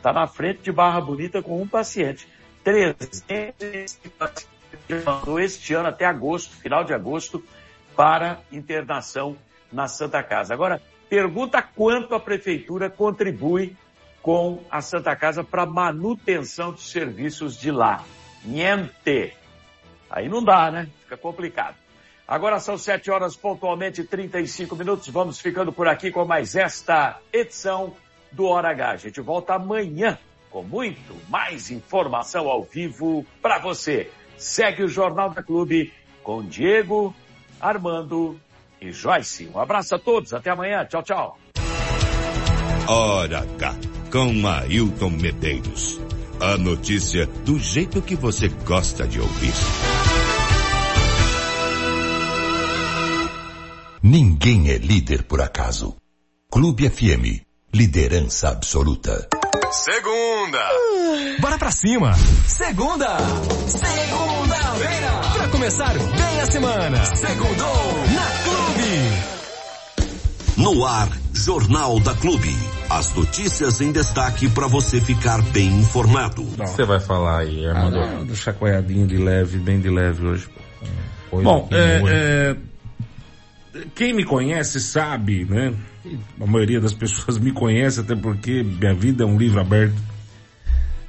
[0.00, 2.26] Está na frente de Barra Bonita com um paciente.
[2.64, 4.48] 325 pacientes
[5.04, 7.44] mandou este ano até agosto, final de agosto,
[7.94, 9.36] para internação
[9.70, 10.54] na Santa Casa.
[10.54, 13.76] Agora, pergunta quanto a prefeitura contribui
[14.22, 18.02] com a Santa Casa para manutenção dos serviços de lá.
[18.42, 19.34] Niente.
[20.08, 20.88] Aí não dá, né?
[21.02, 21.76] Fica complicado.
[22.26, 25.08] Agora são 7 horas pontualmente 35 minutos.
[25.08, 27.94] Vamos ficando por aqui com mais esta edição
[28.32, 28.90] do Hora H.
[28.90, 30.18] A gente volta amanhã
[30.50, 34.10] com muito mais informação ao vivo para você.
[34.36, 37.14] Segue o Jornal da Clube com Diego,
[37.60, 38.40] Armando
[38.80, 39.50] e Joyce.
[39.54, 40.32] Um abraço a todos.
[40.32, 40.84] Até amanhã.
[40.86, 41.38] Tchau, tchau.
[42.88, 43.74] Hora H
[44.10, 46.00] com Ailton Medeiros.
[46.40, 49.52] A notícia do jeito que você gosta de ouvir.
[54.02, 55.94] Ninguém é líder por acaso.
[56.50, 59.28] Clube FM, liderança absoluta.
[59.70, 60.58] Segunda!
[61.40, 62.12] Bora pra cima!
[62.46, 63.16] Segunda!
[63.68, 65.10] Segunda-feira!
[65.34, 67.04] Pra começar bem a semana!
[67.04, 69.40] Segundou na Clube!
[70.56, 72.54] No ar, Jornal da Clube.
[72.90, 76.42] As notícias em destaque para você ficar bem informado.
[76.42, 78.00] O que você vai falar aí, Armando?
[78.00, 80.48] Ah, do chacoalhadinho de leve, bem de leve hoje.
[81.30, 82.56] Bom, é, é,
[83.94, 85.72] quem me conhece sabe, né?
[86.40, 90.00] A maioria das pessoas me conhece, até porque minha vida é um livro aberto.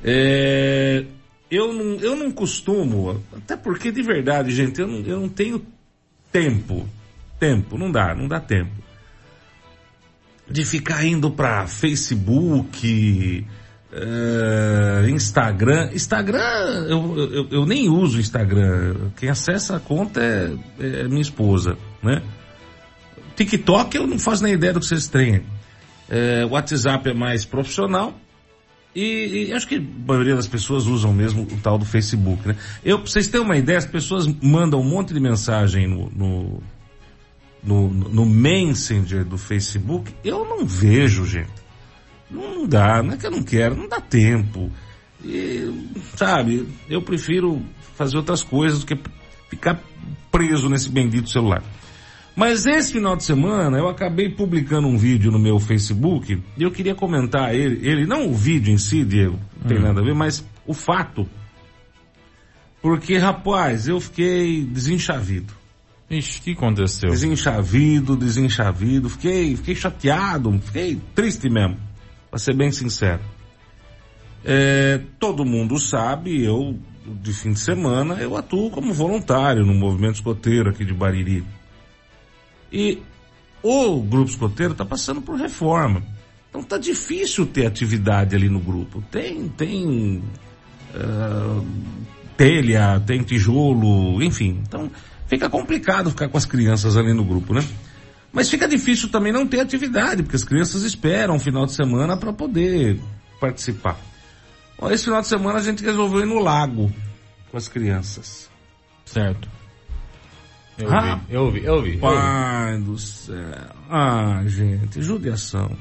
[0.03, 1.05] É,
[1.49, 5.65] eu, não, eu não costumo, até porque de verdade, gente, eu não, eu não tenho
[6.31, 6.87] tempo.
[7.39, 8.71] Tempo, não dá, não dá tempo.
[10.49, 13.45] De ficar indo para Facebook,
[13.91, 15.91] uh, Instagram.
[15.93, 19.11] Instagram, eu, eu, eu, nem uso Instagram.
[19.15, 22.21] Quem acessa a conta é, é minha esposa, né?
[23.35, 25.43] TikTok eu não faço nem ideia do que vocês têm.
[26.09, 28.13] É, WhatsApp é mais profissional.
[28.93, 32.57] E, e, acho que a maioria das pessoas usam mesmo o tal do Facebook, né?
[32.83, 36.63] Eu, pra vocês terem uma ideia, as pessoas mandam um monte de mensagem no, no,
[37.63, 40.13] no, no Messenger do Facebook.
[40.23, 41.61] Eu não vejo, gente.
[42.29, 44.69] Não dá, não é que eu não quero, não dá tempo.
[45.23, 45.71] E,
[46.17, 47.61] sabe, eu prefiro
[47.95, 48.99] fazer outras coisas do que
[49.49, 49.81] ficar
[50.29, 51.63] preso nesse bendito celular.
[52.35, 56.71] Mas esse final de semana eu acabei publicando um vídeo no meu Facebook e eu
[56.71, 59.81] queria comentar ele, ele não o vídeo em si, Diego, não tem hum.
[59.81, 61.27] nada a ver, mas o fato.
[62.81, 65.53] Porque, rapaz, eu fiquei desenchavido.
[66.09, 67.09] Ixi, o que aconteceu?
[67.09, 71.77] Desenchavido, desenchavido, fiquei, fiquei chateado, fiquei triste mesmo,
[72.29, 73.21] para ser bem sincero.
[74.43, 80.15] É, todo mundo sabe, eu, de fim de semana, eu atuo como voluntário no movimento
[80.15, 81.45] escoteiro aqui de Bariri.
[82.71, 83.01] E
[83.61, 86.03] o grupo escoteiro está passando por reforma.
[86.49, 89.01] Então tá difícil ter atividade ali no grupo.
[89.09, 90.21] Tem, tem
[90.95, 91.65] uh,
[92.35, 94.61] telha, tem tijolo, enfim.
[94.67, 94.91] Então
[95.27, 97.63] fica complicado ficar com as crianças ali no grupo, né?
[98.33, 102.15] Mas fica difícil também não ter atividade, porque as crianças esperam o final de semana
[102.15, 102.99] para poder
[103.39, 103.97] participar.
[104.79, 106.91] Bom, esse final de semana a gente resolveu ir no lago
[107.49, 108.49] com as crianças.
[109.05, 109.49] Certo.
[110.83, 111.97] Eu ouvi, eu ouvi, eu ouvi.
[111.97, 113.35] Pai do céu.
[113.89, 115.77] Ah, gente, judiação.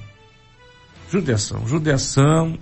[1.10, 2.58] Judiação, judiação,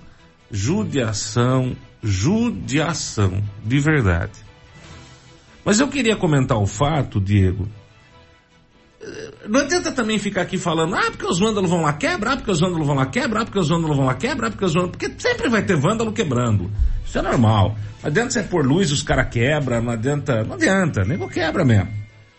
[0.51, 4.33] judiação, judiação, de verdade.
[5.63, 7.67] Mas eu queria comentar o fato, Diego.
[9.47, 12.51] Não adianta também ficar aqui falando, ah, porque os vândalos vão lá quebrar, ah, porque
[12.51, 14.73] os vândalos vão lá quebrar, ah, porque os vândalos vão lá quebrar, ah, porque os
[14.73, 14.97] vândalos...
[14.97, 16.71] Porque sempre vai ter vândalo quebrando.
[17.05, 17.75] Isso é normal.
[18.01, 21.89] Não adianta você pôr luz os caras quebram, não adianta, não adianta, nego quebra mesmo.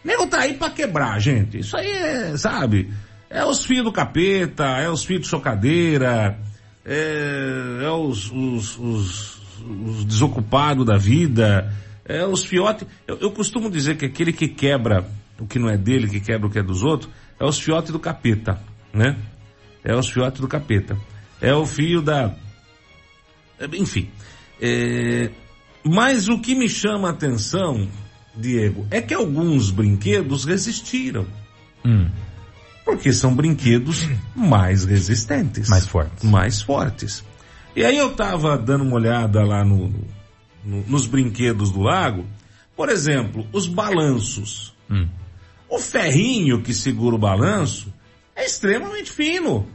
[0.05, 1.59] Nego tá aí pra quebrar, gente.
[1.59, 2.93] Isso aí é, sabe?
[3.29, 6.39] É os fios do capeta, é os fios de chocadeira,
[6.85, 11.73] é, é os, os, os, os desocupados da vida,
[12.05, 12.89] é os fiotes.
[13.07, 15.07] Eu, eu costumo dizer que aquele que quebra
[15.39, 17.91] o que não é dele, que quebra o que é dos outros, é os fiotes
[17.91, 18.61] do capeta,
[18.93, 19.17] né?
[19.83, 20.97] É os fiotes do capeta.
[21.41, 22.35] É o fio da.
[23.73, 24.11] Enfim.
[24.61, 25.31] É...
[25.83, 27.89] Mas o que me chama a atenção,
[28.35, 31.27] Diego, é que alguns brinquedos resistiram.
[31.85, 32.09] Hum.
[32.85, 35.69] Porque são brinquedos mais resistentes.
[35.69, 36.25] Mais fortes.
[36.25, 37.25] Mais fortes.
[37.75, 39.93] E aí eu tava dando uma olhada lá no,
[40.65, 42.27] no nos brinquedos do lago.
[42.77, 44.75] Por exemplo, os balanços.
[44.91, 45.09] Hum.
[45.69, 47.93] O ferrinho que segura o balanço
[48.35, 49.69] é extremamente fino.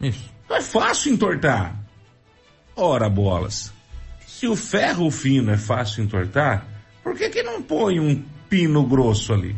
[0.00, 0.30] Isso.
[0.48, 1.76] Não é fácil entortar.
[2.76, 3.72] Ora, bolas.
[4.26, 6.66] Se o ferro fino é fácil entortar,
[7.08, 9.56] por que que não põe um pino grosso ali?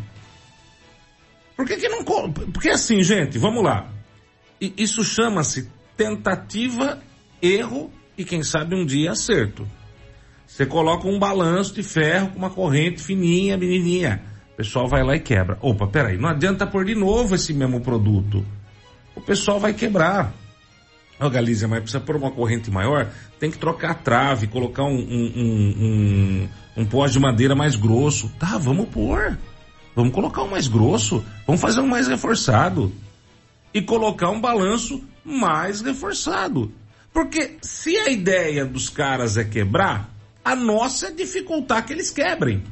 [1.57, 2.05] Por que que não...
[2.53, 3.91] Porque assim, gente, vamos lá.
[4.61, 7.03] Isso chama-se tentativa,
[7.43, 9.67] erro e quem sabe um dia acerto.
[10.47, 14.23] Você coloca um balanço de ferro com uma corrente fininha, menininha.
[14.53, 15.59] O pessoal vai lá e quebra.
[15.61, 18.47] Opa, peraí, não adianta pôr de novo esse mesmo produto.
[19.17, 20.33] O pessoal vai quebrar.
[21.21, 24.97] Ó, oh, mas precisa pôr uma corrente maior, tem que trocar a trave, colocar um,
[24.97, 28.31] um, um, um, um de madeira mais grosso.
[28.39, 29.39] Tá, vamos pôr.
[29.95, 31.23] Vamos colocar um mais grosso.
[31.47, 32.91] Vamos fazer um mais reforçado.
[33.75, 36.73] E colocar um balanço mais reforçado.
[37.13, 40.09] Porque se a ideia dos caras é quebrar,
[40.43, 42.63] a nossa é dificultar que eles quebrem.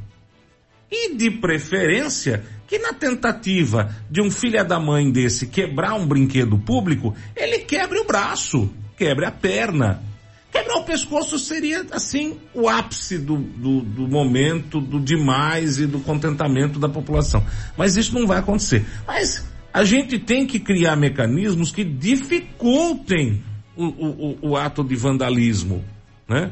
[0.90, 6.59] E de preferência, que na tentativa de um filho da mãe desse quebrar um brinquedo
[6.59, 10.03] público, ele quebre o braço, quebre a perna.
[10.51, 16.01] Quebrar o pescoço seria, assim, o ápice do, do, do, momento, do demais e do
[16.01, 17.44] contentamento da população.
[17.77, 18.85] Mas isso não vai acontecer.
[19.07, 23.42] Mas a gente tem que criar mecanismos que dificultem
[23.77, 25.85] o, o, o ato de vandalismo,
[26.27, 26.51] né?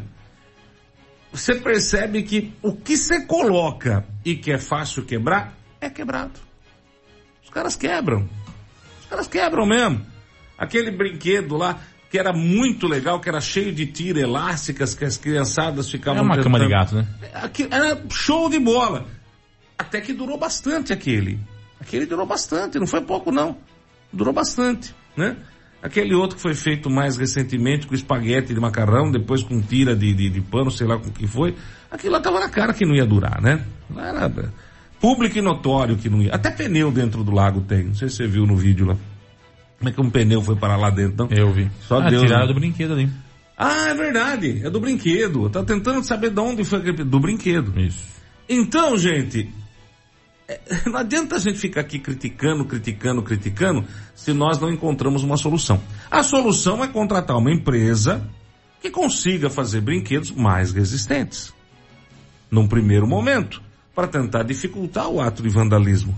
[1.33, 6.41] Você percebe que o que você coloca e que é fácil quebrar, é quebrado.
[7.45, 8.29] Os caras quebram.
[9.01, 10.05] Os caras quebram mesmo.
[10.59, 15.17] Aquele brinquedo lá, que era muito legal, que era cheio de tira elásticas, que as
[15.17, 16.23] criançadas ficavam...
[16.23, 16.53] É uma tentando...
[16.53, 17.07] cama de gato, né?
[17.71, 19.07] Era show de bola.
[19.79, 21.39] Até que durou bastante aquele.
[21.79, 23.59] Aquele durou bastante, não foi pouco não.
[24.12, 25.37] Durou bastante, né?
[25.87, 30.12] Aquele outro que foi feito mais recentemente com espaguete de macarrão, depois com tira de,
[30.12, 31.55] de, de pano, sei lá com que foi.
[31.90, 33.64] Aquilo lá tava na cara que não ia durar, né?
[33.88, 34.53] Não era nada
[35.01, 36.35] público e notório que não ia.
[36.35, 37.85] Até pneu dentro do lago tem.
[37.85, 38.96] Não sei se você viu no vídeo lá.
[39.79, 41.29] Como é que um pneu foi parar lá dentro, não?
[41.31, 41.70] Eu vi.
[41.83, 42.22] Só ah, Deus.
[42.22, 42.53] Tiraram né?
[42.53, 43.09] do brinquedo ali.
[43.57, 44.62] Ah, é verdade.
[44.64, 45.49] É do brinquedo.
[45.51, 47.05] Tá tentando saber de onde foi aquele...
[47.05, 47.79] Do brinquedo.
[47.79, 48.16] Isso.
[48.49, 49.49] Então, gente, é,
[50.87, 55.81] não adianta a gente ficar aqui criticando, criticando, criticando, se nós não encontramos uma solução.
[56.11, 58.29] A solução é contratar uma empresa
[58.81, 61.53] que consiga fazer brinquedos mais resistentes.
[62.51, 63.61] Num primeiro momento
[63.95, 66.15] para tentar dificultar o ato de vandalismo.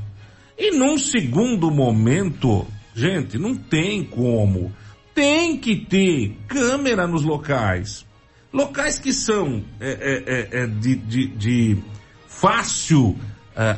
[0.58, 4.72] E num segundo momento, gente, não tem como.
[5.14, 8.04] Tem que ter câmera nos locais.
[8.52, 11.78] Locais que são é, é, é, é de, de, de,
[12.26, 13.27] fácil é,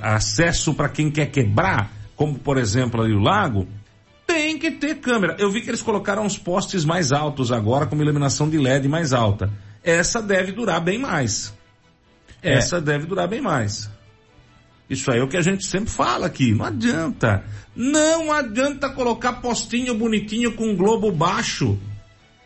[0.02, 3.66] acesso para quem quer quebrar, como por exemplo ali o lago,
[4.26, 5.36] tem que ter câmera.
[5.38, 8.88] Eu vi que eles colocaram uns postes mais altos agora, com uma iluminação de LED
[8.88, 9.50] mais alta.
[9.82, 11.52] Essa deve durar bem mais.
[12.42, 12.54] É.
[12.54, 13.90] Essa deve durar bem mais.
[14.88, 16.52] Isso aí é o que a gente sempre fala aqui.
[16.52, 17.44] Não adianta.
[17.74, 21.78] Não adianta colocar postinho bonitinho com um globo baixo.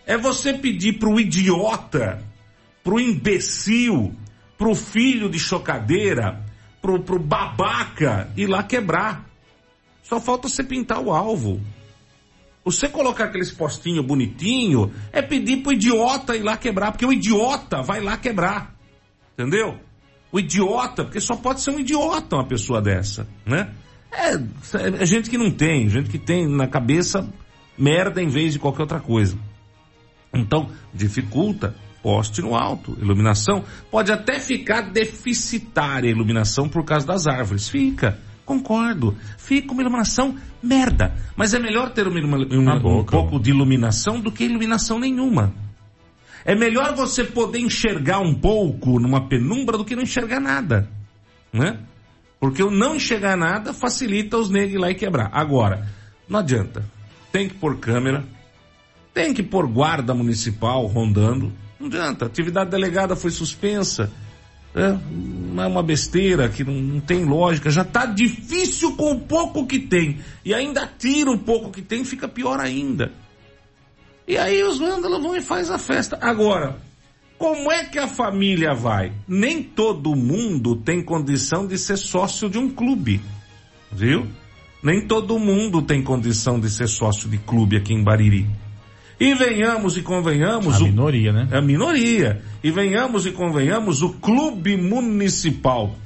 [0.06, 2.22] É você pedir pro idiota,
[2.82, 4.14] pro imbecil,
[4.58, 6.44] pro filho de chocadeira,
[6.84, 9.24] pro, pro babaca ir lá quebrar.
[10.02, 11.58] Só falta você pintar o alvo.
[12.62, 17.80] Você colocar aqueles postinhos bonitinho é pedir pro idiota ir lá quebrar, porque o idiota
[17.80, 18.74] vai lá quebrar.
[19.32, 19.78] Entendeu?
[20.30, 23.72] O idiota, porque só pode ser um idiota uma pessoa dessa, né?
[24.12, 24.34] É,
[25.02, 27.26] é gente que não tem, gente que tem na cabeça
[27.78, 29.38] merda em vez de qualquer outra coisa.
[30.34, 33.64] Então, dificulta, poste no alto, iluminação.
[33.90, 37.66] Pode até ficar deficitária a iluminação por causa das árvores.
[37.66, 39.16] Fica, concordo.
[39.38, 41.14] Fica uma iluminação merda.
[41.34, 45.54] Mas é melhor ter uma, uma, um pouco de iluminação do que iluminação nenhuma.
[46.44, 50.90] É melhor você poder enxergar um pouco numa penumbra do que não enxergar nada,
[51.50, 51.78] né?
[52.38, 55.30] Porque o não enxergar nada facilita os negros ir lá e quebrar.
[55.32, 55.88] Agora,
[56.28, 56.84] não adianta.
[57.32, 58.26] Tem que pôr câmera,
[59.14, 61.50] tem que pôr guarda municipal rondando.
[61.84, 62.24] Não adianta.
[62.24, 64.10] A atividade delegada foi suspensa.
[64.74, 64.88] É,
[65.62, 67.70] é uma besteira que não, não tem lógica.
[67.70, 70.18] Já está difícil com o pouco que tem.
[70.44, 73.12] E ainda tira o pouco que tem, fica pior ainda.
[74.26, 76.18] E aí os vândalos vão e faz a festa.
[76.22, 76.78] Agora,
[77.36, 79.12] como é que a família vai?
[79.28, 83.20] Nem todo mundo tem condição de ser sócio de um clube.
[83.92, 84.26] Viu?
[84.82, 88.63] Nem todo mundo tem condição de ser sócio de clube aqui em Bariri.
[89.18, 90.76] E venhamos e convenhamos.
[90.76, 90.84] A o...
[90.84, 91.48] minoria, né?
[91.52, 92.42] A minoria.
[92.62, 95.96] E venhamos e convenhamos, o clube municipal,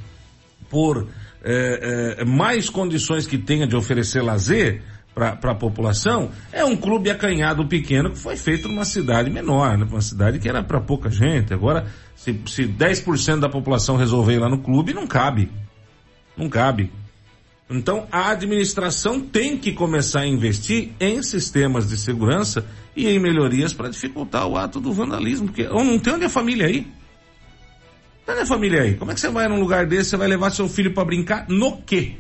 [0.69, 1.09] por
[1.43, 4.83] é, é, mais condições que tenha de oferecer lazer
[5.15, 9.85] para a população, é um clube acanhado pequeno que foi feito numa cidade menor, né?
[9.91, 11.53] uma cidade que era para pouca gente.
[11.53, 15.51] Agora, se, se 10% da população resolver ir lá no clube, não cabe.
[16.37, 16.93] Não cabe.
[17.71, 22.67] Então, a administração tem que começar a investir em sistemas de segurança
[22.97, 26.67] e em melhorias para dificultar o ato do vandalismo, porque não tem onde a família
[26.67, 26.87] aí.
[28.27, 28.95] Não tem a família aí.
[28.95, 31.47] Como é que você vai num lugar desse, você vai levar seu filho para brincar
[31.49, 32.17] no quê?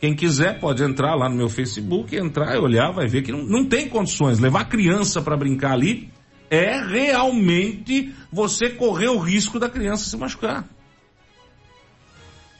[0.00, 3.42] Quem quiser pode entrar lá no meu Facebook, entrar e olhar, vai ver que não,
[3.42, 4.38] não tem condições.
[4.38, 6.10] Levar criança para brincar ali
[6.48, 10.66] é realmente você correr o risco da criança se machucar.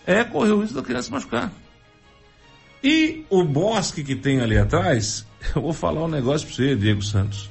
[0.06, 1.50] É correr o risco da criança se machucar.
[2.82, 7.02] E o bosque que tem ali atrás eu vou falar um negócio para você, Diego
[7.02, 7.48] Santos.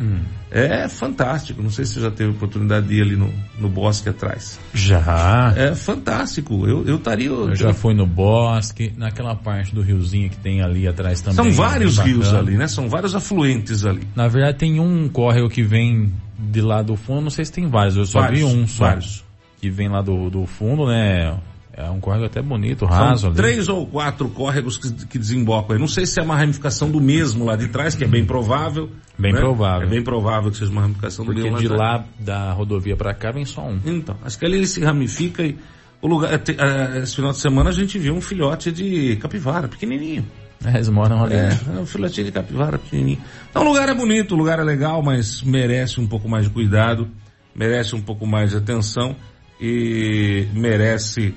[0.00, 0.20] Hum.
[0.50, 1.60] É fantástico.
[1.60, 4.58] Não sei se você já teve oportunidade de ir ali no, no bosque atrás.
[4.72, 5.52] Já.
[5.56, 6.66] É fantástico.
[6.68, 7.26] Eu eu estaria.
[7.26, 11.52] Eu, eu já fui no bosque, naquela parte do riozinho que tem ali atrás também.
[11.52, 12.68] São vários rios ali, né?
[12.68, 14.06] São vários afluentes ali.
[14.14, 17.22] Na verdade tem um córrego que vem de lá do fundo.
[17.22, 17.96] Não sei se tem vários.
[17.96, 18.84] Eu só vários, vi um só.
[18.84, 19.24] Vários.
[19.60, 21.36] Que vem lá do, do fundo, né?
[21.80, 23.36] É um córrego até bonito, raso São ali.
[23.36, 25.80] três ou quatro córregos que, que desembocam aí.
[25.80, 28.90] Não sei se é uma ramificação do mesmo lá de trás, que é bem provável.
[29.16, 29.38] Bem né?
[29.38, 29.86] provável.
[29.86, 31.56] É bem provável que seja uma ramificação Porque do mesmo.
[31.56, 33.78] Porque de lá da rodovia para cá vem só um.
[33.84, 35.56] Então, acho que ali ele se ramifica e
[36.02, 40.26] o lugar, é, esse final de semana a gente viu um filhote de capivara, pequenininho.
[40.64, 41.34] É, eles moram ali.
[41.34, 43.20] É, é um filhotinho de capivara pequenininho.
[43.50, 46.50] Então o lugar é bonito, o lugar é legal, mas merece um pouco mais de
[46.50, 47.06] cuidado,
[47.54, 49.14] merece um pouco mais de atenção
[49.60, 51.34] e merece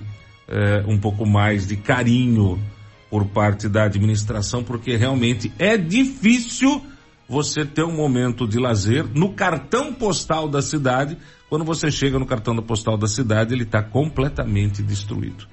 [0.52, 2.62] eh, um pouco mais de carinho
[3.10, 6.86] por parte da administração, porque realmente é difícil
[7.28, 11.18] você ter um momento de lazer no cartão postal da cidade.
[11.50, 15.48] Quando você chega no cartão postal da cidade, ele está completamente destruído.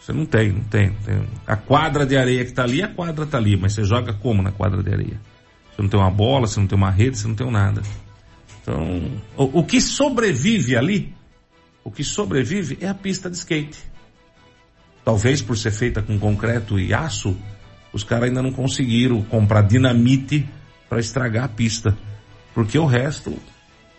[0.00, 1.26] Você não tem, não tem, tem.
[1.44, 4.40] A quadra de areia que está ali, a quadra está ali, mas você joga como
[4.42, 5.20] na quadra de areia?
[5.74, 7.82] Você não tem uma bola, você não tem uma rede, você não tem nada.
[8.62, 11.12] Então, o, o que sobrevive ali,
[11.82, 13.89] o que sobrevive é a pista de skate.
[15.04, 17.36] Talvez por ser feita com concreto e aço,
[17.92, 20.46] os caras ainda não conseguiram comprar dinamite
[20.88, 21.96] para estragar a pista.
[22.54, 23.36] Porque o resto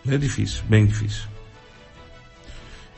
[0.06, 1.24] é difícil, bem difícil.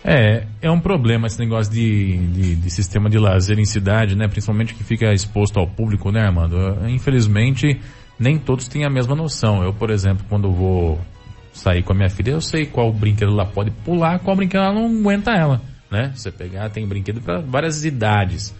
[0.04, 4.28] É, é um problema esse negócio de, de, de, sistema de lazer em cidade, né?
[4.28, 6.56] Principalmente que fica exposto ao público, né, Armando?
[6.86, 7.80] Infelizmente,
[8.18, 9.64] nem todos têm a mesma noção.
[9.64, 11.00] Eu, por exemplo, quando vou
[11.54, 14.74] sair com a minha filha, eu sei qual brinquedo lá pode pular, qual brinquedo ela
[14.74, 16.12] não aguenta ela né?
[16.14, 18.54] Você pegar, tem brinquedo para várias idades.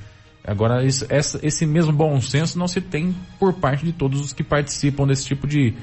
[0.46, 4.32] Agora, isso, essa, esse mesmo bom senso não se tem por parte de todos os
[4.32, 5.74] que participam desse tipo de,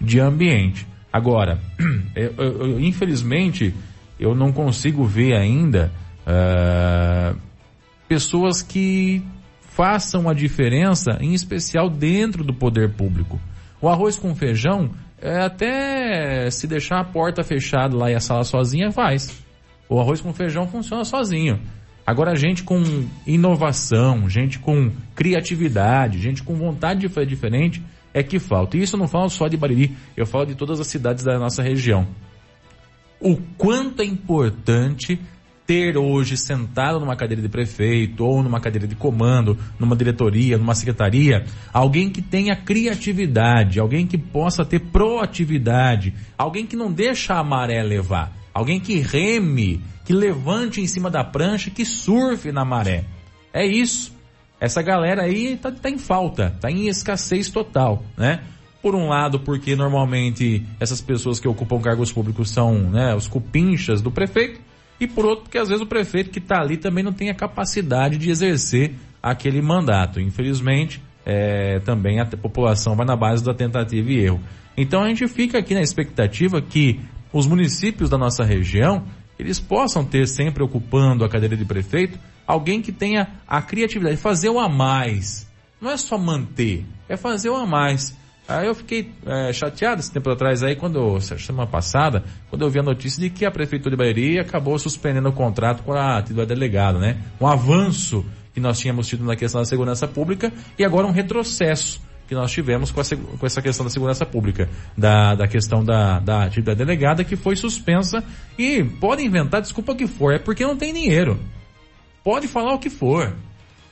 [0.00, 0.86] de ambiente.
[1.12, 1.58] Agora,
[2.14, 3.74] eu, eu, infelizmente,
[4.18, 5.90] eu não consigo ver ainda
[6.26, 7.36] uh,
[8.06, 9.24] pessoas que
[9.60, 13.40] façam a diferença, em especial dentro do poder público.
[13.80, 18.44] O arroz com feijão, é, até se deixar a porta fechada lá e a sala
[18.44, 19.42] sozinha, faz.
[19.90, 21.60] O arroz com feijão funciona sozinho.
[22.06, 22.80] Agora, gente com
[23.26, 27.82] inovação, gente com criatividade, gente com vontade de fazer diferente,
[28.14, 28.76] é que falta.
[28.76, 31.36] E isso eu não falo só de Bariri, eu falo de todas as cidades da
[31.40, 32.06] nossa região.
[33.20, 35.20] O quanto é importante
[35.66, 40.74] ter hoje sentado numa cadeira de prefeito ou numa cadeira de comando, numa diretoria, numa
[40.74, 47.44] secretaria, alguém que tenha criatividade, alguém que possa ter proatividade, alguém que não deixa a
[47.44, 48.39] maré levar.
[48.60, 53.06] Alguém que reme, que levante em cima da prancha, que surfe na maré.
[53.54, 54.14] É isso.
[54.60, 58.42] Essa galera aí tá, tá em falta, tá em escassez total, né?
[58.82, 64.02] Por um lado, porque normalmente essas pessoas que ocupam cargos públicos são né, os cupinchas
[64.02, 64.60] do prefeito,
[65.00, 67.34] e por outro, porque às vezes o prefeito que está ali também não tem a
[67.34, 68.92] capacidade de exercer
[69.22, 70.20] aquele mandato.
[70.20, 74.40] Infelizmente, é, também a população vai na base da tentativa e erro.
[74.76, 77.00] Então a gente fica aqui na expectativa que
[77.32, 79.04] os municípios da nossa região,
[79.38, 84.48] eles possam ter sempre ocupando a cadeira de prefeito alguém que tenha a criatividade, fazer
[84.48, 85.48] o a mais.
[85.80, 88.16] Não é só manter, é fazer o a mais.
[88.48, 92.80] Aí eu fiquei é, chateado esse tempo atrás aí, quando, semana passada, quando eu vi
[92.80, 96.48] a notícia de que a Prefeitura de Bahia acabou suspendendo o contrato com a atividade
[96.48, 97.18] delegada, né?
[97.40, 102.02] Um avanço que nós tínhamos tido na questão da segurança pública e agora um retrocesso
[102.30, 103.04] que nós tivemos com, a,
[103.40, 107.56] com essa questão da segurança pública, da, da questão da, da atividade delegada que foi
[107.56, 108.22] suspensa
[108.56, 111.40] e pode inventar desculpa que for, é porque não tem dinheiro.
[112.22, 113.34] Pode falar o que for.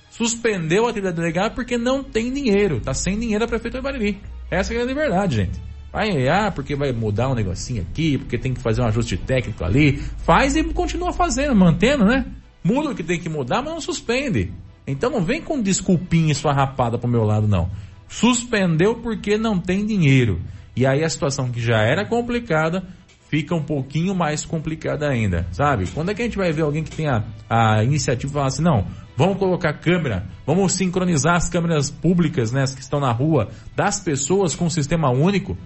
[0.09, 2.81] Suspendeu a atividade delegada porque não tem dinheiro.
[2.81, 4.21] Tá sem dinheiro a Prefeitura de Bariri.
[4.49, 5.61] Essa é a verdade, gente.
[5.93, 9.65] Vai, ah, porque vai mudar um negocinho aqui, porque tem que fazer um ajuste técnico
[9.65, 9.97] ali.
[10.19, 12.25] Faz e continua fazendo, mantendo, né?
[12.63, 14.53] Muda o que tem que mudar, mas não suspende.
[14.87, 17.69] Então não vem com desculpinha esfarrapada pro meu lado, não.
[18.09, 20.41] Suspendeu porque não tem dinheiro.
[20.75, 22.85] E aí a situação que já era complicada
[23.29, 25.87] fica um pouquinho mais complicada ainda, sabe?
[25.89, 28.47] Quando é que a gente vai ver alguém que tem a, a iniciativa e falar
[28.47, 28.87] assim, não,
[29.19, 34.55] Vamos colocar câmera, vamos sincronizar as câmeras públicas, né, que estão na rua, das pessoas
[34.55, 35.59] com um sistema único,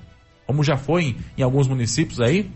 [0.46, 2.50] como já foi em, em alguns municípios aí,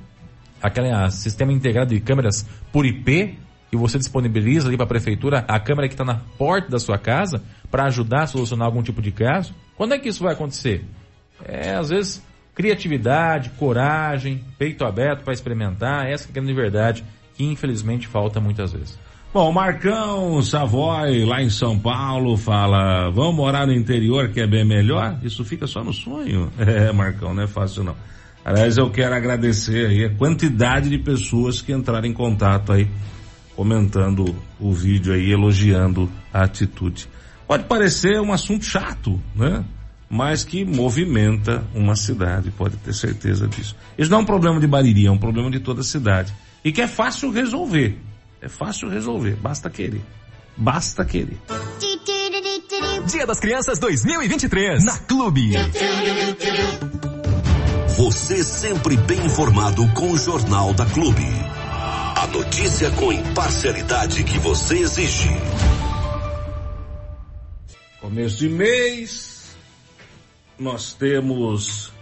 [0.63, 3.39] aquele a, sistema integrado de câmeras por IP,
[3.71, 6.99] que você disponibiliza ali para a prefeitura, a câmera que está na porta da sua
[6.99, 9.55] casa, para ajudar a solucionar algum tipo de caso.
[9.77, 10.85] Quando é que isso vai acontecer?
[11.45, 12.23] É, às vezes,
[12.55, 17.05] criatividade, coragem, peito aberto para experimentar, essa que é a verdade,
[17.35, 18.99] que infelizmente falta muitas vezes.
[19.37, 24.65] Bom, Marcão Savoy, lá em São Paulo, fala, vamos morar no interior que é bem
[24.65, 25.19] melhor?
[25.23, 26.51] Isso fica só no sonho.
[26.59, 27.95] É, Marcão, não é fácil não.
[28.43, 32.89] Aliás, eu quero agradecer aí a quantidade de pessoas que entraram em contato aí,
[33.57, 37.09] comentando o vídeo aí, elogiando a atitude.
[37.49, 39.65] Pode parecer um assunto chato, né?
[40.09, 43.75] Mas que movimenta uma cidade, pode ter certeza disso.
[43.99, 46.33] Isso não é um problema de Bariri, é um problema de toda a cidade.
[46.63, 47.99] E que é fácil resolver.
[48.41, 50.03] É fácil resolver, basta querer.
[50.57, 51.39] Basta querer.
[53.07, 55.53] Dia das Crianças 2023 na Clube.
[57.97, 61.46] Você sempre bem informado com o Jornal da Clube.
[62.17, 65.29] A notícia com imparcialidade que você exige.
[68.01, 69.55] Começo de mês,
[70.59, 71.93] nós temos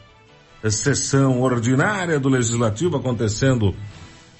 [0.62, 3.74] a sessão ordinária do Legislativo acontecendo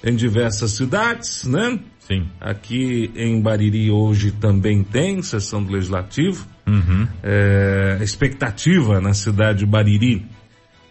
[0.01, 1.77] em diversas cidades, né?
[1.99, 2.29] Sim.
[2.39, 6.47] Aqui em Bariri hoje também tem sessão do Legislativo.
[6.65, 7.05] Uhum.
[7.21, 10.25] É, a expectativa na cidade de Bariri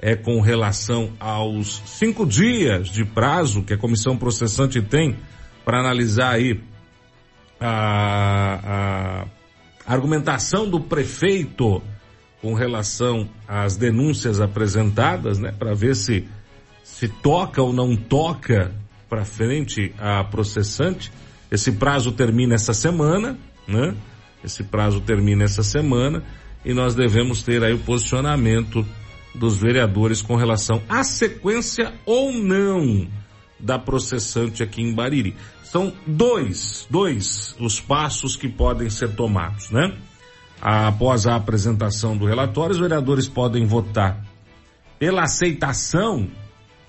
[0.05, 5.17] é com relação aos cinco dias de prazo que a comissão processante tem
[5.65, 6.61] para analisar aí
[7.59, 9.25] a,
[9.87, 11.83] a argumentação do prefeito
[12.43, 16.29] com relação às denúncias apresentadas, né, para ver se
[16.83, 18.73] se toca ou não toca
[19.09, 21.11] para frente a processante.
[21.51, 23.95] Esse prazo termina essa semana, né?
[24.45, 26.23] Esse prazo termina essa semana
[26.63, 28.87] e nós devemos ter aí o posicionamento
[29.35, 33.09] dos vereadores com relação à sequência ou não
[33.59, 35.35] da processante aqui em Bariri.
[35.63, 39.97] São dois, dois os passos que podem ser tomados, né?
[40.61, 44.25] Após a apresentação do relatório, os vereadores podem votar
[44.99, 46.29] pela aceitação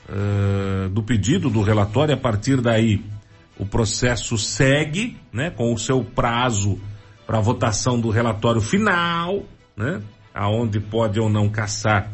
[0.08, 2.14] uh, do pedido do relatório.
[2.14, 3.04] A partir daí,
[3.58, 6.80] o processo segue, né, com o seu prazo
[7.26, 9.44] para votação do relatório final,
[9.76, 10.02] né,
[10.34, 12.12] aonde pode ou não caçar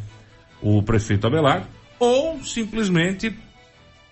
[0.62, 1.68] o prefeito Abelardo,
[2.00, 3.36] ou simplesmente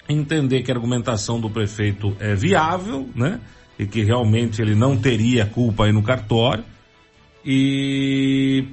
[0.08, 3.39] entender que a argumentação do prefeito é viável, né,
[3.78, 6.66] e que realmente ele não teria culpa aí no cartório
[7.45, 8.68] e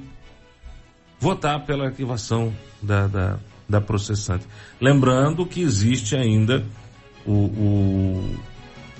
[1.19, 4.45] votar pela arquivação da, da, da processante.
[4.81, 6.65] Lembrando que existe ainda
[7.25, 8.35] o, o,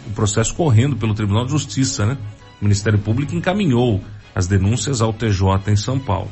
[0.07, 2.17] o, processo correndo pelo Tribunal de Justiça, né?
[2.61, 4.01] O Ministério Público encaminhou
[4.33, 6.29] as denúncias ao TJ em São Paulo.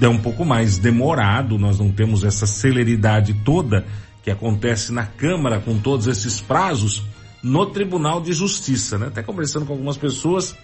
[0.00, 3.84] É um pouco mais demorado, nós não temos essa celeridade toda
[4.22, 7.02] que acontece na Câmara com todos esses prazos
[7.42, 9.08] no Tribunal de Justiça, né?
[9.08, 10.56] Até conversando com algumas pessoas,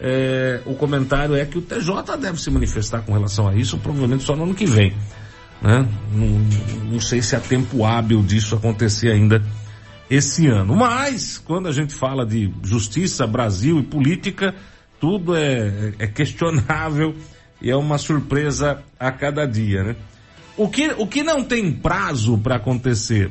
[0.00, 4.24] é, o comentário é que o TJ deve se manifestar com relação a isso, provavelmente
[4.24, 4.94] só no ano que vem.
[5.60, 5.86] Né?
[6.12, 9.42] Não, não sei se há tempo hábil disso acontecer ainda
[10.08, 10.74] esse ano.
[10.74, 14.54] Mas, quando a gente fala de justiça, Brasil e política,
[15.00, 17.14] tudo é, é questionável
[17.60, 19.96] e é uma surpresa a cada dia, né?
[20.56, 23.30] O que, o que não tem prazo para acontecer,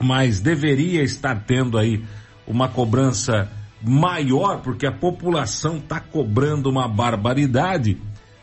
[0.00, 2.02] mas deveria estar tendo aí
[2.46, 3.50] uma cobrança
[3.82, 7.98] maior, porque a população está cobrando uma barbaridade,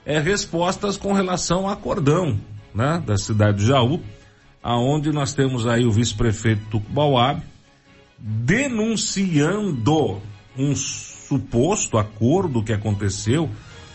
[0.06, 2.39] é respostas com relação ao acordão
[2.74, 4.02] né, da cidade de Jaú,
[4.62, 7.41] aonde nós temos aí o vice-prefeito Bauab
[8.18, 10.22] denunciando
[10.58, 13.50] um suposto acordo que aconteceu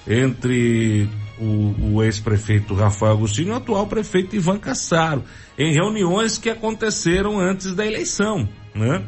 [0.06, 5.24] entre o, o ex-prefeito Rafael Agostinho e o atual prefeito Ivan Cassaro,
[5.58, 9.04] em reuniões que aconteceram antes da eleição, né?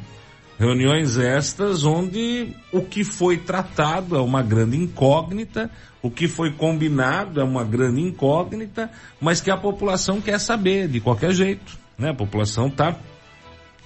[0.58, 5.70] Reuniões estas onde o que foi tratado é uma grande incógnita,
[6.00, 8.90] o que foi combinado é uma grande incógnita,
[9.20, 12.10] mas que a população quer saber de qualquer jeito, né?
[12.10, 12.96] A população tá,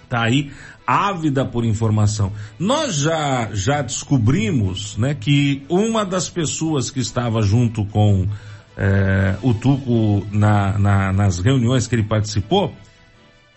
[0.09, 0.51] tá aí
[0.87, 2.33] ávida por informação.
[2.59, 8.27] Nós já, já descobrimos, né, que uma das pessoas que estava junto com
[8.77, 12.73] é, o Tuco na, na, nas reuniões que ele participou,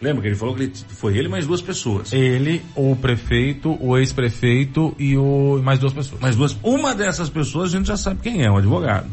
[0.02, 2.12] lembra que ele falou que ele, foi ele mais duas pessoas.
[2.12, 6.22] Ele, o prefeito, o ex-prefeito e o mais duas pessoas.
[6.22, 6.58] Mais duas.
[6.64, 9.08] Uma dessas pessoas a gente já sabe quem é, um advogado.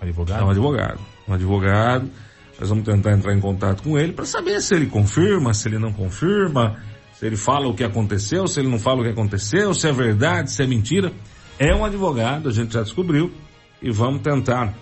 [0.00, 0.42] Advogado?
[0.42, 1.00] É um advogado.
[1.26, 2.10] Um advogado.
[2.58, 5.78] Nós vamos tentar entrar em contato com ele para saber se ele confirma, se ele
[5.78, 6.76] não confirma,
[7.12, 9.92] se ele fala o que aconteceu, se ele não fala o que aconteceu, se é
[9.92, 11.12] verdade, se é mentira.
[11.58, 13.32] É um advogado, a gente já descobriu,
[13.80, 14.74] e vamos tentar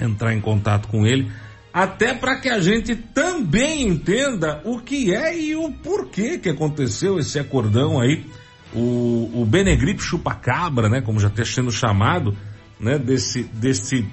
[0.00, 1.30] entrar em contato com ele,
[1.72, 7.18] até para que a gente também entenda o que é e o porquê que aconteceu
[7.18, 8.24] esse acordão aí,
[8.74, 12.36] o, o Benegripe Chupacabra, né, como já está sendo chamado,
[12.78, 14.06] né, desse, desse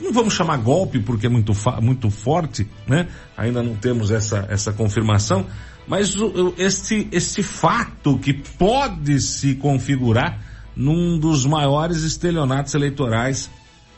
[0.00, 1.52] não vamos chamar golpe porque é muito,
[1.82, 3.08] muito forte, né?
[3.36, 5.46] Ainda não temos essa, essa confirmação,
[5.86, 10.38] mas o, este, este fato que pode se configurar
[10.76, 13.50] num dos maiores estelionatos eleitorais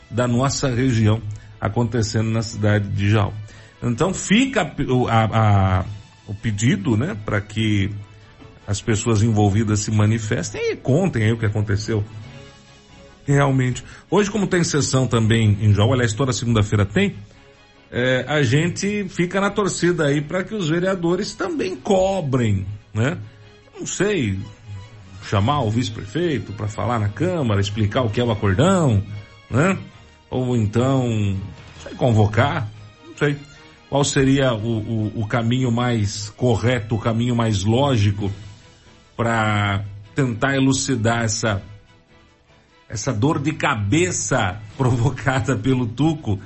[0.09, 1.21] da nossa região
[1.59, 3.33] acontecendo na cidade de Jaú.
[3.83, 4.61] Então fica
[5.09, 5.85] a, a,
[6.27, 7.91] o pedido, né, para que
[8.67, 12.03] as pessoas envolvidas se manifestem e contem aí o que aconteceu
[13.31, 13.83] realmente.
[14.09, 17.15] Hoje, como tem sessão também em Jaú, aliás, toda segunda-feira tem,
[17.91, 23.17] é, a gente fica na torcida aí para que os vereadores também cobrem, né?
[23.77, 24.39] Não sei,
[25.27, 29.03] chamar o vice-prefeito para falar na Câmara, explicar o que é o acordão,
[29.49, 29.77] né?
[30.29, 31.37] Ou então,
[31.83, 32.69] sei, convocar,
[33.07, 33.37] não sei.
[33.89, 38.31] Qual seria o, o, o caminho mais correto, o caminho mais lógico
[39.17, 39.83] para
[40.15, 41.61] tentar elucidar essa
[42.91, 46.39] essa dor de cabeça provocada pelo Tuco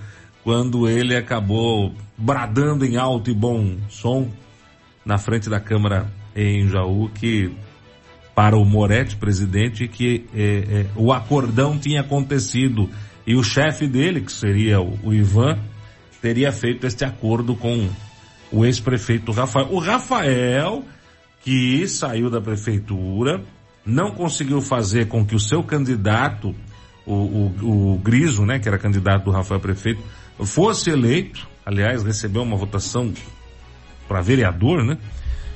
[0.44, 4.30] quando ele acabou bradando em alto e bom som
[5.04, 7.52] na frente da Câmara em Jaú que
[8.36, 12.90] para o Moretti, presidente, que é, é, o acordão tinha acontecido
[13.26, 15.58] e o chefe dele, que seria o, o Ivan,
[16.22, 17.90] teria feito este acordo com
[18.52, 19.68] o ex-prefeito Rafael.
[19.72, 20.84] O Rafael,
[21.42, 23.42] que saiu da prefeitura,
[23.86, 26.56] não conseguiu fazer com que o seu candidato,
[27.06, 30.02] o, o, o Griso, né, que era candidato do Rafael prefeito,
[30.44, 33.14] fosse eleito, aliás, recebeu uma votação
[34.08, 34.98] para vereador, né?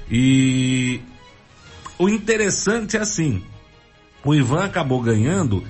[0.10, 1.02] E
[1.98, 3.44] o interessante é assim,
[4.24, 5.64] o Ivan acabou ganhando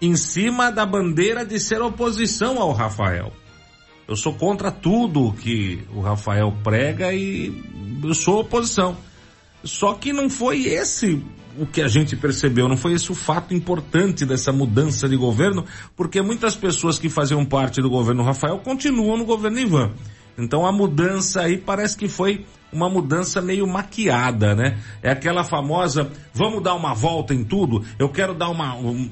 [0.00, 3.32] em cima da bandeira de ser oposição ao Rafael.
[4.06, 7.52] Eu sou contra tudo que o Rafael prega e
[8.02, 8.96] eu sou oposição.
[9.64, 11.22] Só que não foi esse
[11.58, 15.64] o que a gente percebeu, não foi esse o fato importante dessa mudança de governo,
[15.96, 19.92] porque muitas pessoas que faziam parte do governo Rafael continuam no governo Ivan.
[20.38, 24.78] Então a mudança aí parece que foi uma mudança meio maquiada, né?
[25.02, 27.82] É aquela famosa, vamos dar uma volta em tudo?
[27.98, 29.08] Eu quero dar uma, um,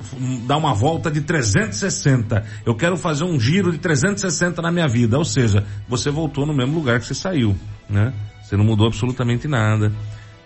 [0.47, 2.45] dar uma volta de 360.
[2.67, 5.17] Eu quero fazer um giro de 360 na minha vida.
[5.17, 7.57] Ou seja, você voltou no mesmo lugar que você saiu,
[7.89, 8.13] né?
[8.43, 9.93] Você não mudou absolutamente nada.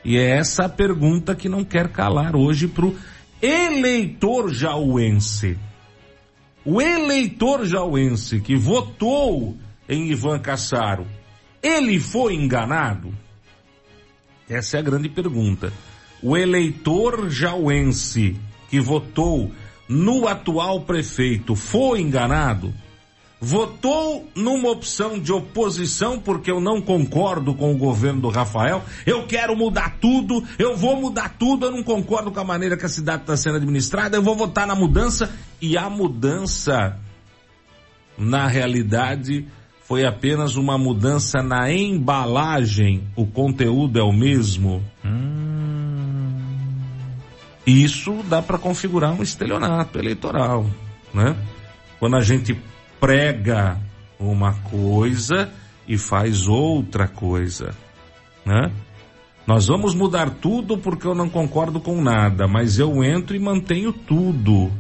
[0.05, 2.97] E é essa a pergunta que não quer calar hoje pro
[3.43, 5.59] eleitor jauense.
[6.65, 9.57] O eleitor jauense que votou
[9.89, 11.07] em Ivan Cassaro,
[11.63, 13.13] ele foi enganado?
[14.49, 15.73] Essa é a grande pergunta.
[16.23, 18.37] O eleitor jauense
[18.69, 19.51] que votou
[19.89, 22.75] no atual prefeito foi enganado?
[23.41, 29.27] Votou numa opção de oposição porque eu não concordo com o governo do Rafael, eu
[29.27, 32.89] quero mudar tudo, eu vou mudar tudo, eu não concordo com a maneira que a
[32.89, 36.97] cidade está sendo administrada, eu vou votar na mudança e a mudança,
[38.17, 39.47] na realidade,
[39.83, 44.83] foi apenas uma mudança na embalagem, o conteúdo é o mesmo.
[45.05, 45.39] Hum.
[47.67, 50.67] Isso dá para configurar um estelionato eleitoral,
[51.13, 51.37] né?
[51.99, 52.59] Quando a gente
[53.01, 53.79] prega
[54.19, 55.51] uma coisa
[55.87, 57.75] e faz outra coisa,
[58.45, 58.71] né?
[59.47, 63.93] Nós vamos mudar tudo porque eu não concordo com nada, mas eu entro e mantenho
[63.95, 64.71] tudo.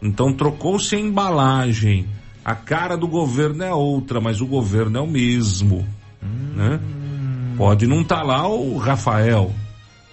[0.00, 2.06] Então trocou-se a embalagem.
[2.44, 5.84] A cara do governo é outra, mas o governo é o mesmo.
[6.22, 6.52] Hum.
[6.54, 6.80] Né?
[7.56, 9.52] Pode não estar tá lá o Rafael,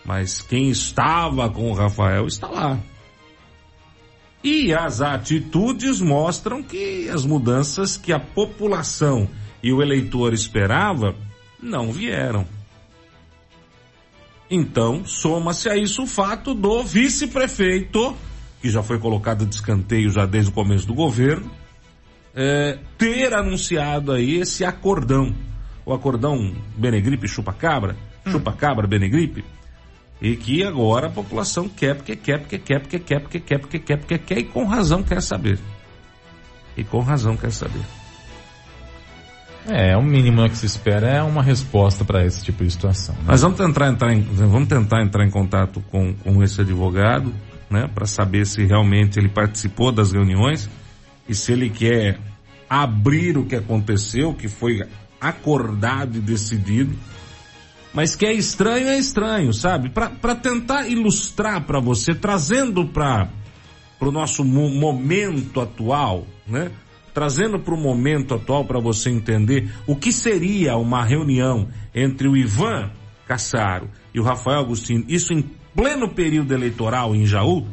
[0.03, 2.79] mas quem estava com o Rafael está lá.
[4.43, 9.27] E as atitudes mostram que as mudanças que a população
[9.61, 11.15] e o eleitor esperava
[11.61, 12.47] não vieram.
[14.49, 18.15] Então, soma-se a isso o fato do vice-prefeito,
[18.61, 21.49] que já foi colocado de escanteio já desde o começo do governo,
[22.35, 25.33] é, ter anunciado aí esse acordão.
[25.85, 28.31] O acordão Benegripe chupa-cabra, hum.
[28.31, 29.45] chupa-cabra Benegripe,
[30.21, 33.79] e que agora a população quer, porque quer, porque quer, porque quer, porque quer, porque
[33.79, 35.59] quer, porque quer, e com razão quer saber.
[36.77, 37.81] E com razão quer saber.
[39.67, 43.15] É, o mínimo que se espera é uma resposta para esse tipo de situação.
[43.15, 43.21] Né?
[43.27, 47.33] Mas vamos tentar entrar em, vamos tentar entrar em contato com, com esse advogado,
[47.69, 50.69] né, para saber se realmente ele participou das reuniões
[51.27, 52.19] e se ele quer
[52.69, 54.83] abrir o que aconteceu, que foi
[55.19, 56.95] acordado e decidido.
[57.93, 59.89] Mas que é estranho, é estranho, sabe?
[59.89, 63.29] Para tentar ilustrar para você, trazendo para
[63.99, 66.71] o nosso momento atual, né?
[67.13, 72.37] trazendo para o momento atual para você entender o que seria uma reunião entre o
[72.37, 72.89] Ivan
[73.27, 75.41] Cassaro e o Rafael Agostinho, isso em
[75.75, 77.67] pleno período eleitoral em Jaú,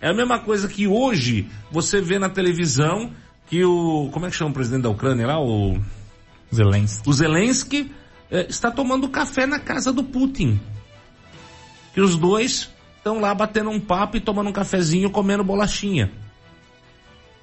[0.00, 3.10] é a mesma coisa que hoje você vê na televisão
[3.46, 5.80] que o, como é que chama o presidente da Ucrânia lá, o
[6.54, 7.92] Zelensky, o Zelensky
[8.30, 10.60] está tomando café na casa do Putin.
[11.94, 16.10] Que os dois estão lá batendo um papo e tomando um cafezinho, comendo bolachinha.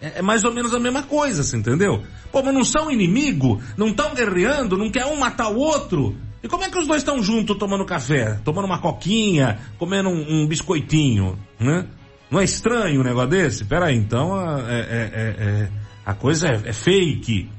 [0.01, 2.03] É, é, mais ou menos a mesma coisa, você entendeu?
[2.31, 6.17] Pô, mas não são inimigo, não estão guerreando, não quer um matar o outro.
[6.43, 10.43] E como é que os dois estão juntos tomando café, tomando uma coquinha, comendo um,
[10.43, 11.87] um, biscoitinho, né?
[12.29, 13.63] Não é estranho um negócio desse?
[13.63, 15.69] Pera aí, então é, é, é, é
[16.05, 17.49] a coisa é, fake,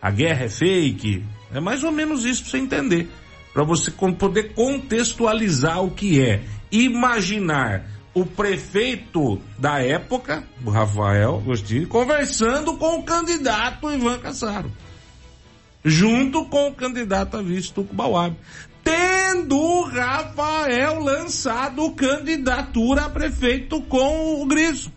[0.00, 1.24] a guerra é fake.
[1.52, 3.08] É mais ou menos isso pra você entender.
[3.52, 6.42] Para você poder contextualizar o que é.
[6.70, 7.84] Imaginar
[8.14, 14.70] o prefeito da época, o Rafael Agostinho, conversando com o candidato Ivan Cassaro.
[15.84, 18.36] Junto com o candidato a vice Tuco Bauab.
[18.82, 24.92] Tendo o Rafael lançado candidatura a prefeito com o Griso.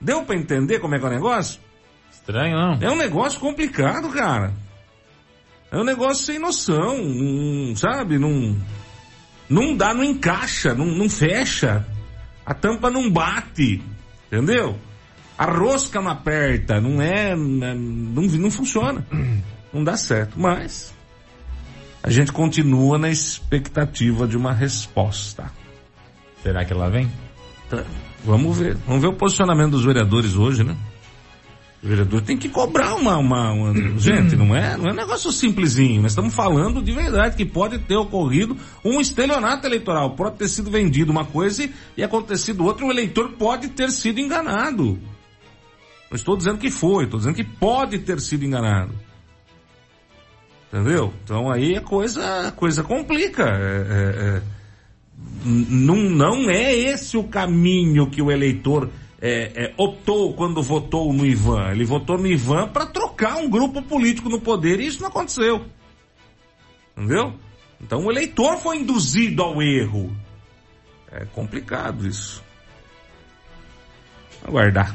[0.00, 1.60] Deu para entender como é que é o negócio?
[2.12, 2.78] Estranho, não?
[2.80, 4.52] É um negócio complicado, cara.
[5.76, 6.96] É um negócio sem noção,
[7.76, 8.18] sabe?
[8.18, 8.56] Não,
[9.46, 11.86] não dá, não encaixa, não, não fecha.
[12.46, 13.82] A tampa não bate,
[14.26, 14.78] entendeu?
[15.36, 19.06] A rosca não aperta, não é, não, não funciona.
[19.70, 20.94] Não dá certo, mas
[22.02, 25.52] a gente continua na expectativa de uma resposta.
[26.42, 27.12] Será que ela vem?
[27.68, 27.84] Tá.
[28.24, 28.78] Vamos ver.
[28.86, 30.74] Vamos ver o posicionamento dos vereadores hoje, né?
[31.82, 35.30] O vereador tem que cobrar uma, uma, uma, gente, não é, não é um negócio
[35.30, 36.02] simplesinho.
[36.02, 40.70] Nós estamos falando de verdade que pode ter ocorrido um estelionato eleitoral, pode ter sido
[40.70, 44.98] vendido uma coisa e acontecido outra, o eleitor pode ter sido enganado.
[46.10, 48.94] Não estou dizendo que foi, estou dizendo que pode ter sido enganado.
[50.72, 51.12] Entendeu?
[51.24, 53.44] Então aí a coisa, a coisa complica.
[53.44, 54.42] É, é, é,
[55.44, 58.90] não, não é esse o caminho que o eleitor
[59.20, 61.70] é, é, optou quando votou no Ivan.
[61.70, 65.64] Ele votou no Ivan para trocar um grupo político no poder e isso não aconteceu.
[66.96, 67.34] Entendeu?
[67.80, 70.14] Então o eleitor foi induzido ao erro.
[71.10, 72.42] É complicado isso.
[74.44, 74.94] Aguardar.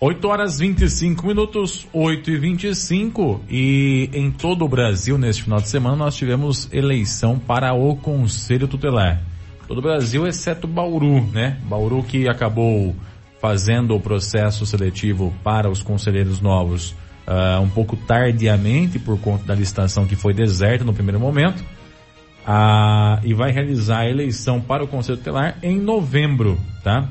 [0.00, 5.68] 8 horas 25 minutos, 8 e 25 e em todo o Brasil neste final de
[5.68, 9.20] semana nós tivemos eleição para o Conselho Tutelar.
[9.66, 11.60] Todo o Brasil exceto Bauru, né?
[11.64, 12.94] Bauru que acabou
[13.40, 16.94] fazendo o processo seletivo para os conselheiros novos
[17.28, 23.20] uh, um pouco tardiamente por conta da licitação que foi deserta no primeiro momento uh,
[23.22, 27.08] e vai realizar a eleição para o Conselho Tutelar em novembro, tá?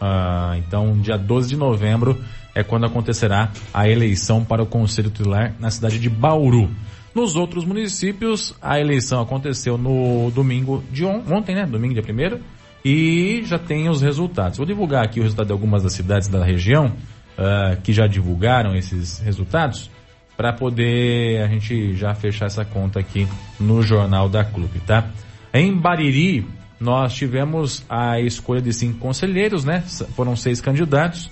[0.00, 2.20] Uh, então, dia 12 de novembro
[2.54, 6.70] é quando acontecerá a eleição para o Conselho Tutelar na cidade de Bauru.
[7.14, 11.66] Nos outros municípios, a eleição aconteceu no domingo de on ontem, né?
[11.66, 14.58] Domingo dia 1 e já tem os resultados.
[14.58, 18.74] Vou divulgar aqui o resultado de algumas das cidades da região uh, que já divulgaram
[18.76, 19.90] esses resultados
[20.36, 23.26] para poder a gente já fechar essa conta aqui
[23.58, 25.10] no Jornal da Clube, tá?
[25.52, 26.46] Em Bariri,
[26.78, 29.82] nós tivemos a escolha de cinco conselheiros, né?
[30.14, 31.28] Foram seis candidatos,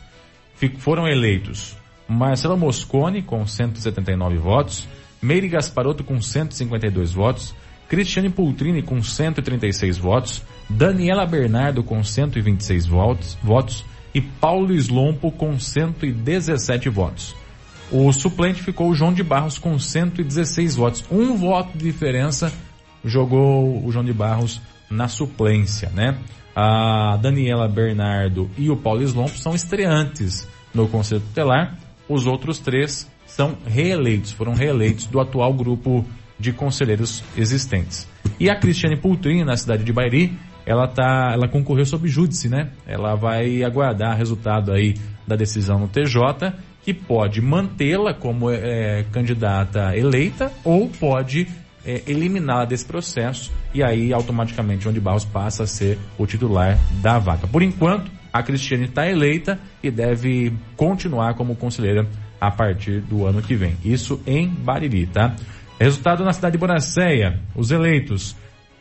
[0.78, 1.76] foram eleitos
[2.09, 4.86] Marcelo Moscone com 179 votos,
[5.20, 7.55] Meire Gasparotto com 152 votos,
[7.89, 13.84] Cristiane Pultrini com 136 votos, Daniela Bernardo com 126 votos, votos
[14.14, 17.34] e Paulo Slompo com 117 votos.
[17.91, 21.05] O suplente ficou João de Barros com 116 votos.
[21.11, 22.53] Um voto de diferença
[23.05, 24.61] jogou o João de Barros
[24.91, 26.18] na suplência, né?
[26.55, 31.76] A Daniela Bernardo e o Paulo Slompo são estreantes no Conselho Tutelar.
[32.09, 36.05] Os outros três são reeleitos, foram reeleitos do atual grupo
[36.39, 38.09] de conselheiros existentes.
[38.39, 42.70] E a Cristiane Pultrini, na cidade de Bairi, ela tá, ela concorreu sob júdice, né?
[42.87, 44.95] Ela vai aguardar resultado aí
[45.26, 51.47] da decisão no TJ, que pode mantê-la como é, candidata eleita ou pode
[51.84, 56.78] é, eliminá-la desse processo e aí automaticamente João de Barros passa a ser o titular
[57.01, 57.47] da vaga.
[57.47, 62.07] Por enquanto, a Cristiane está eleita e deve continuar como conselheira
[62.41, 63.76] a partir do ano que vem.
[63.84, 65.34] Isso em Bariri, tá?
[65.79, 68.35] Resultado na cidade de Bonacéia, os eleitos.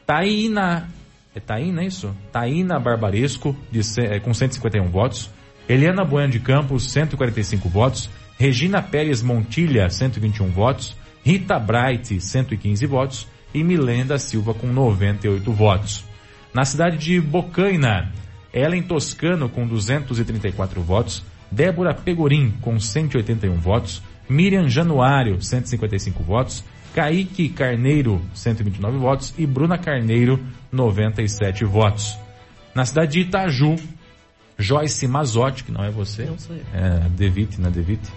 [0.05, 0.89] Taína,
[1.35, 2.15] é Taína é isso?
[2.31, 5.29] Taína Barbaresco, de, é, com 151 votos.
[5.67, 8.09] Eliana Bueno de Campos, 145 votos.
[8.37, 10.95] Regina Pérez Montilha, 121 votos.
[11.23, 13.27] Rita Bright, 115 votos.
[13.53, 16.05] E Milenda Silva, com 98 votos.
[16.53, 18.13] Na cidade de Bocaina,
[18.53, 21.23] Ellen Toscano, com 234 votos.
[21.51, 24.01] Débora Pegorim, com 181 votos.
[24.29, 26.63] Miriam Januário, 155 votos.
[26.95, 29.33] Kaique Carneiro, 129 votos.
[29.37, 30.39] E Bruna Carneiro,
[30.71, 32.17] 97 votos.
[32.73, 33.75] Na cidade de Itaju,
[34.57, 36.23] Joyce Mazotti, que não é você.
[36.23, 36.61] Não sou eu.
[36.73, 38.09] É, Devite, né, Devite.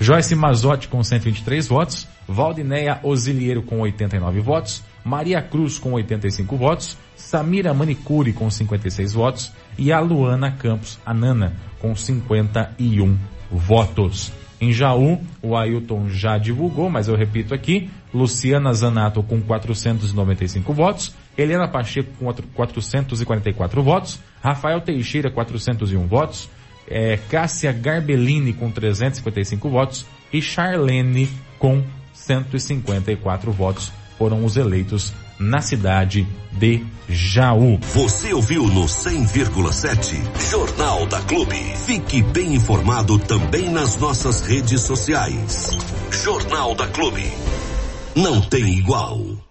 [0.00, 2.08] Joyce Mazotti com 123 votos.
[2.26, 4.82] Valdineia Osiliero com 89 votos.
[5.04, 6.96] Maria Cruz com 85 votos.
[7.14, 9.52] Samira Manicuri com 56 votos.
[9.76, 13.18] E a Luana Campos Anana com 51
[13.50, 14.32] votos.
[14.58, 21.14] Em Jaú, o Ailton já divulgou, mas eu repito aqui, Luciana Zanato com 495 votos,
[21.36, 26.48] Helena Pacheco com 444 votos, Rafael Teixeira 401 votos,
[26.88, 31.82] é, Cássia Garbellini com 355 votos e Charlene com
[32.12, 37.78] 154 votos foram os eleitos na cidade de Jaú.
[37.94, 41.56] Você ouviu no 100,7 Jornal da Clube.
[41.56, 45.76] Fique bem informado também nas nossas redes sociais.
[46.22, 47.32] Jornal da Clube.
[48.14, 49.31] Não tem igual.